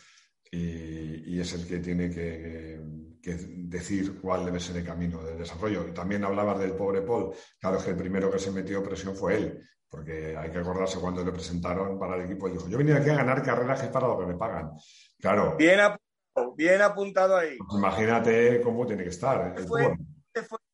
y, 0.56 1.40
es 1.40 1.54
el 1.54 1.68
que 1.68 1.80
tiene 1.80 2.10
que, 2.10 2.80
que, 3.22 3.36
decir 3.36 4.20
cuál 4.22 4.46
debe 4.46 4.60
ser 4.60 4.78
el 4.78 4.86
camino 4.86 5.24
de 5.24 5.36
desarrollo. 5.36 5.88
Y 5.88 5.94
también 5.94 6.24
hablabas 6.24 6.60
del 6.60 6.74
pobre 6.74 7.02
Paul. 7.02 7.34
Claro, 7.60 7.78
es 7.78 7.84
que 7.84 7.92
el 7.92 7.98
primero 7.98 8.32
que 8.32 8.40
se 8.40 8.52
metió 8.52 8.84
presión 8.84 9.16
fue 9.16 9.36
él 9.36 9.64
porque 9.96 10.36
hay 10.36 10.52
que 10.52 10.58
acordarse 10.58 11.00
cuando 11.00 11.24
le 11.24 11.32
presentaron 11.32 11.98
para 11.98 12.16
el 12.16 12.26
equipo, 12.26 12.48
él 12.48 12.54
dijo, 12.54 12.68
yo 12.68 12.78
venía 12.78 12.98
aquí 12.98 13.10
a 13.10 13.16
ganar 13.16 13.42
carreras 13.42 13.80
que 13.80 13.86
es 13.86 13.92
para 13.92 14.08
lo 14.08 14.20
que 14.20 14.26
me 14.26 14.36
pagan. 14.36 14.72
Claro. 15.20 15.56
Bien 15.56 15.80
apuntado, 15.80 16.56
bien 16.56 16.82
apuntado 16.82 17.38
ahí. 17.38 17.58
Pues 17.58 17.78
imagínate 17.78 18.62
cómo 18.62 18.86
tiene 18.86 19.04
que 19.04 19.10
estar. 19.10 19.56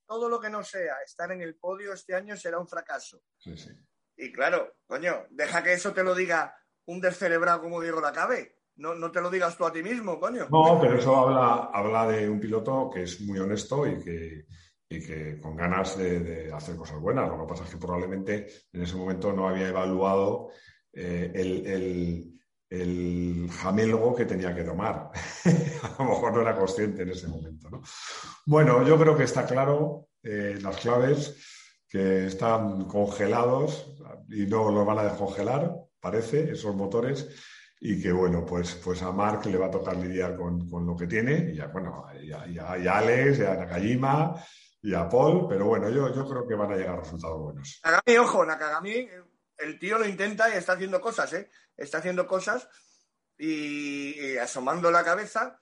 todo 0.07 0.27
lo 0.27 0.39
que 0.39 0.49
no 0.49 0.63
sea 0.63 0.95
estar 1.05 1.31
en 1.31 1.41
el 1.41 1.55
podio 1.55 1.93
este 1.93 2.15
año 2.15 2.35
será 2.35 2.59
un 2.59 2.67
fracaso. 2.67 3.21
Sí, 3.37 3.55
sí. 3.57 3.69
Y 4.17 4.31
claro, 4.31 4.73
coño, 4.87 5.25
deja 5.29 5.63
que 5.63 5.73
eso 5.73 5.93
te 5.93 6.03
lo 6.03 6.15
diga 6.15 6.55
un 6.85 6.99
descerebrado 6.99 7.61
como 7.61 7.79
Diego 7.79 8.01
Lacabe. 8.01 8.60
No, 8.77 8.95
no 8.95 9.11
te 9.11 9.21
lo 9.21 9.29
digas 9.29 9.57
tú 9.57 9.65
a 9.65 9.71
ti 9.71 9.83
mismo, 9.83 10.19
coño. 10.19 10.47
No, 10.49 10.79
pero 10.79 10.97
eso 10.97 11.15
habla, 11.15 11.69
habla 11.73 12.07
de 12.07 12.29
un 12.29 12.39
piloto 12.39 12.89
que 12.91 13.03
es 13.03 13.21
muy 13.21 13.39
honesto 13.39 13.85
y 13.85 14.01
que, 14.01 14.45
y 14.89 14.99
que 14.99 15.39
con 15.39 15.55
ganas 15.55 15.97
de, 15.97 16.51
hacer 16.53 16.75
cosas 16.75 16.99
buenas. 16.99 17.29
Lo 17.29 17.41
que 17.41 17.49
pasa 17.49 17.63
es 17.63 17.69
que 17.69 17.77
probablemente 17.77 18.47
en 18.73 18.81
ese 18.81 18.95
momento 18.95 19.31
no 19.31 19.47
había 19.47 19.69
evaluado 19.69 20.49
eh, 20.91 21.31
el, 22.69 23.49
jamelgo 23.49 24.15
que 24.15 24.25
tenía 24.25 24.53
que 24.55 24.63
tomar. 24.63 25.11
a 25.83 26.03
lo 26.03 26.09
mejor 26.09 26.33
no 26.33 26.41
era 26.41 26.55
consciente 26.55 27.03
en 27.03 27.09
ese 27.09 27.27
momento. 27.27 27.69
Bueno, 28.45 28.85
yo 28.85 28.97
creo 28.97 29.15
que 29.15 29.23
está 29.23 29.45
claro 29.45 30.07
eh, 30.23 30.57
las 30.61 30.77
claves 30.77 31.37
que 31.87 32.27
están 32.27 32.85
congelados 32.85 33.93
y 34.29 34.45
no 34.45 34.71
los 34.71 34.85
van 34.85 34.99
a 34.99 35.03
descongelar, 35.03 35.75
parece, 35.99 36.51
esos 36.51 36.75
motores 36.75 37.29
y 37.83 37.99
que 37.99 38.11
bueno, 38.11 38.45
pues, 38.45 38.75
pues 38.75 39.01
a 39.01 39.11
Mark 39.11 39.43
le 39.47 39.57
va 39.57 39.65
a 39.65 39.71
tocar 39.71 39.97
lidiar 39.97 40.37
con, 40.37 40.69
lo 40.85 40.95
que 40.95 41.07
tiene, 41.07 41.49
y 41.51 41.55
ya, 41.55 41.67
bueno, 41.67 42.05
y 42.21 42.31
a, 42.31 42.47
y 42.47 42.87
a 42.87 42.97
Alex, 42.99 43.39
y 43.39 43.43
a 43.43 43.55
Nakajima, 43.55 44.35
y 44.83 44.93
a 44.93 45.09
Paul, 45.09 45.47
pero 45.49 45.65
bueno, 45.65 45.89
yo, 45.89 46.13
yo 46.13 46.29
creo 46.29 46.47
que 46.47 46.53
van 46.53 46.71
a 46.71 46.75
llegar 46.75 46.99
resultados 46.99 47.39
buenos. 47.39 47.81
Nakagami, 47.83 48.17
ojo, 48.19 48.45
Nakagami, 48.45 49.09
el 49.57 49.79
tío 49.79 49.97
lo 49.97 50.07
intenta 50.07 50.47
y 50.49 50.57
está 50.57 50.73
haciendo 50.73 51.01
cosas, 51.01 51.33
¿eh? 51.33 51.49
Está 51.75 51.97
haciendo 51.97 52.27
cosas 52.27 52.69
y, 53.35 54.37
asomando 54.37 54.91
la 54.91 55.03
cabeza, 55.03 55.59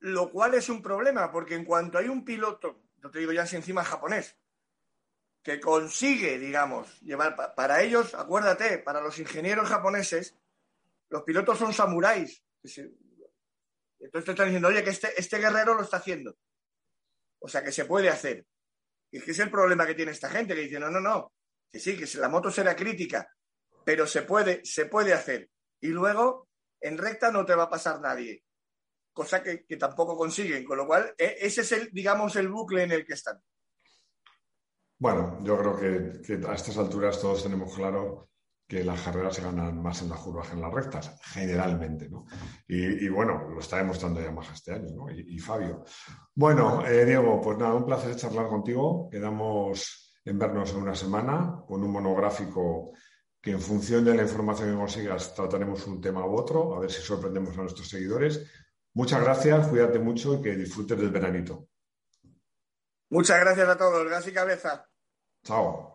lo 0.00 0.30
cual 0.30 0.54
es 0.54 0.70
un 0.70 0.80
problema, 0.80 1.30
porque 1.30 1.56
en 1.56 1.66
cuanto 1.66 1.98
hay 1.98 2.08
un 2.08 2.24
piloto, 2.24 2.84
no 3.02 3.10
te 3.10 3.18
digo 3.18 3.32
ya 3.32 3.44
si 3.44 3.56
encima 3.56 3.84
japonés, 3.84 4.38
que 5.42 5.60
consigue, 5.60 6.38
digamos, 6.38 7.02
llevar, 7.02 7.54
para 7.54 7.82
ellos, 7.82 8.14
acuérdate, 8.14 8.78
para 8.78 9.02
los 9.02 9.18
ingenieros 9.18 9.68
japoneses, 9.68 10.38
los 11.14 11.22
pilotos 11.22 11.56
son 11.56 11.72
samuráis. 11.72 12.44
Entonces 12.64 12.90
te 14.00 14.30
están 14.32 14.46
diciendo, 14.46 14.66
oye, 14.66 14.82
que 14.82 14.90
este, 14.90 15.12
este 15.16 15.38
guerrero 15.38 15.74
lo 15.74 15.82
está 15.82 15.98
haciendo. 15.98 16.36
O 17.38 17.46
sea, 17.46 17.62
que 17.62 17.70
se 17.70 17.84
puede 17.84 18.08
hacer. 18.08 18.44
Y 19.12 19.18
es 19.18 19.24
que 19.24 19.30
es 19.30 19.38
el 19.38 19.48
problema 19.48 19.86
que 19.86 19.94
tiene 19.94 20.10
esta 20.10 20.28
gente, 20.28 20.56
que 20.56 20.62
dice, 20.62 20.80
no, 20.80 20.90
no, 20.90 20.98
no, 20.98 21.32
que 21.70 21.78
sí, 21.78 21.96
que 21.96 22.18
la 22.18 22.28
moto 22.28 22.50
será 22.50 22.74
crítica, 22.74 23.32
pero 23.84 24.08
se 24.08 24.22
puede, 24.22 24.64
se 24.64 24.86
puede 24.86 25.12
hacer. 25.12 25.48
Y 25.80 25.88
luego, 25.88 26.48
en 26.80 26.98
recta 26.98 27.30
no 27.30 27.46
te 27.46 27.54
va 27.54 27.64
a 27.64 27.70
pasar 27.70 28.00
nadie, 28.00 28.42
cosa 29.12 29.40
que, 29.40 29.58
tampoco 29.78 30.16
consiguen, 30.16 30.64
con 30.64 30.78
lo 30.78 30.86
cual 30.88 31.14
e, 31.16 31.36
ese 31.42 31.60
es 31.60 31.70
el, 31.70 31.90
digamos, 31.92 32.34
el 32.34 32.48
bucle 32.48 32.82
en 32.82 32.90
el 32.90 33.06
que 33.06 33.14
están. 33.14 33.40
Bueno, 34.98 35.38
yo 35.44 35.56
creo 35.58 35.78
que, 35.78 36.22
que 36.22 36.44
a 36.44 36.54
estas 36.54 36.76
alturas 36.76 37.20
todos 37.20 37.44
tenemos 37.44 37.72
claro 37.72 38.30
que 38.66 38.82
las 38.82 39.00
carreras 39.02 39.34
se 39.36 39.42
ganan 39.42 39.80
más 39.82 40.00
en 40.02 40.08
las 40.08 40.20
curvas 40.20 40.48
que 40.48 40.54
en 40.54 40.62
las 40.62 40.72
rectas, 40.72 41.16
generalmente, 41.22 42.08
¿no? 42.08 42.26
Y, 42.66 43.08
bueno, 43.08 43.48
lo 43.50 43.60
está 43.60 43.76
demostrando 43.76 44.20
ya 44.20 44.30
más 44.30 44.50
este 44.52 44.72
año, 44.72 44.94
¿no? 44.94 45.10
Y, 45.10 45.38
Fabio. 45.38 45.84
Bueno, 46.34 46.84
eh, 46.86 47.04
Diego, 47.04 47.40
pues 47.40 47.58
nada, 47.58 47.74
un 47.74 47.84
placer 47.84 48.16
charlar 48.16 48.48
contigo. 48.48 49.08
Quedamos 49.10 50.14
en 50.24 50.38
vernos 50.38 50.70
en 50.72 50.78
una 50.78 50.94
semana 50.94 51.62
con 51.66 51.82
un 51.82 51.90
monográfico 51.90 52.92
que 53.40 53.50
en 53.50 53.60
función 53.60 54.04
de 54.04 54.14
la 54.14 54.22
información 54.22 54.70
que 54.70 54.76
consigas 54.76 55.34
trataremos 55.34 55.86
un 55.86 56.00
tema 56.00 56.24
u 56.24 56.34
otro, 56.34 56.74
a 56.74 56.80
ver 56.80 56.90
si 56.90 57.02
sorprendemos 57.02 57.56
a 57.58 57.60
nuestros 57.60 57.88
seguidores. 57.88 58.50
Muchas 58.94 59.20
gracias, 59.22 59.66
cuídate 59.68 59.98
mucho 59.98 60.34
y 60.34 60.42
que 60.42 60.56
disfrutes 60.56 60.98
del 60.98 61.10
veranito. 61.10 61.68
Muchas 63.10 63.38
gracias 63.40 63.68
a 63.68 63.76
todos, 63.76 64.08
gas 64.08 64.26
y 64.26 64.32
cabeza. 64.32 64.88
Chao. 65.44 65.93